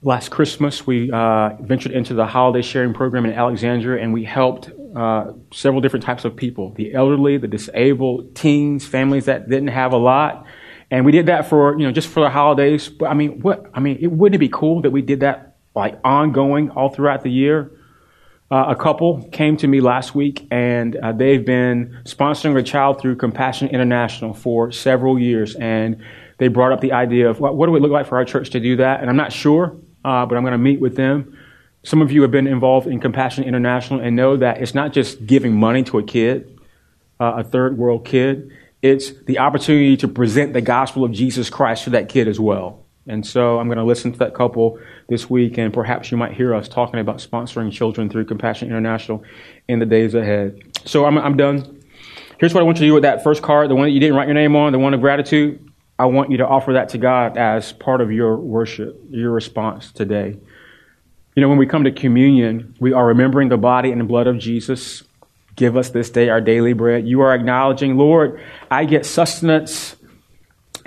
[0.00, 4.70] Last Christmas, we uh, ventured into the holiday sharing program in Alexandria, and we helped
[4.96, 9.92] uh, several different types of people the elderly, the disabled, teens, families that didn't have
[9.92, 10.46] a lot.
[10.90, 12.88] And we did that for, you know, just for the holidays.
[12.88, 15.56] But I mean, what, I mean, it wouldn't it be cool that we did that
[15.74, 17.77] like ongoing all throughout the year?
[18.50, 22.98] Uh, a couple came to me last week and uh, they've been sponsoring a child
[22.98, 25.54] through Compassion International for several years.
[25.56, 26.02] And
[26.38, 28.50] they brought up the idea of what, what do it look like for our church
[28.50, 29.00] to do that?
[29.00, 31.36] And I'm not sure, uh, but I'm going to meet with them.
[31.82, 35.26] Some of you have been involved in Compassion International and know that it's not just
[35.26, 36.58] giving money to a kid,
[37.20, 38.50] uh, a third world kid.
[38.80, 42.86] It's the opportunity to present the gospel of Jesus Christ to that kid as well.
[43.08, 44.78] And so I'm going to listen to that couple
[45.08, 49.24] this week, and perhaps you might hear us talking about sponsoring children through Compassion International
[49.66, 50.60] in the days ahead.
[50.84, 51.82] So I'm, I'm done.
[52.38, 54.00] Here's what I want you to do with that first card, the one that you
[54.00, 55.64] didn't write your name on, the one of gratitude.
[55.98, 59.90] I want you to offer that to God as part of your worship, your response
[59.90, 60.36] today.
[61.34, 64.26] You know, when we come to communion, we are remembering the body and the blood
[64.26, 65.02] of Jesus.
[65.56, 67.08] Give us this day our daily bread.
[67.08, 68.40] You are acknowledging, Lord,
[68.70, 69.96] I get sustenance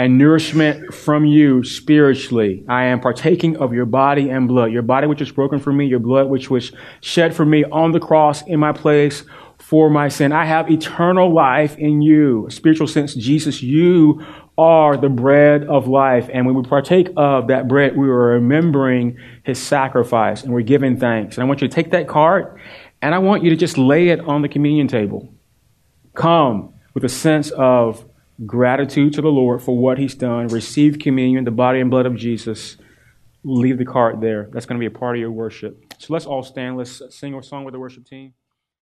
[0.02, 2.66] and nourishment from you spiritually.
[2.68, 5.86] I am partaking of your body and blood, your body which was broken for me,
[5.86, 6.72] your blood which was
[7.02, 9.24] shed for me on the cross in my place
[9.60, 10.32] for my sin.
[10.32, 12.48] I have eternal life in you.
[12.50, 14.26] Spiritual sense, Jesus, you
[14.58, 16.32] are the bread of life.
[16.34, 20.98] And when we partake of that bread, we are remembering his sacrifice and we're giving
[20.98, 21.38] thanks.
[21.38, 22.60] And I want you to take that card
[23.04, 25.32] and I want you to just lay it on the communion table.
[26.16, 28.04] Come with a sense of
[28.46, 30.48] gratitude to the Lord for what He's done.
[30.48, 32.78] Receive communion, the body and blood of Jesus.
[33.44, 34.50] Leave the card there.
[34.52, 35.94] That's going to be a part of your worship.
[35.98, 36.78] So let's all stand.
[36.78, 38.34] Let's sing a song with the worship team.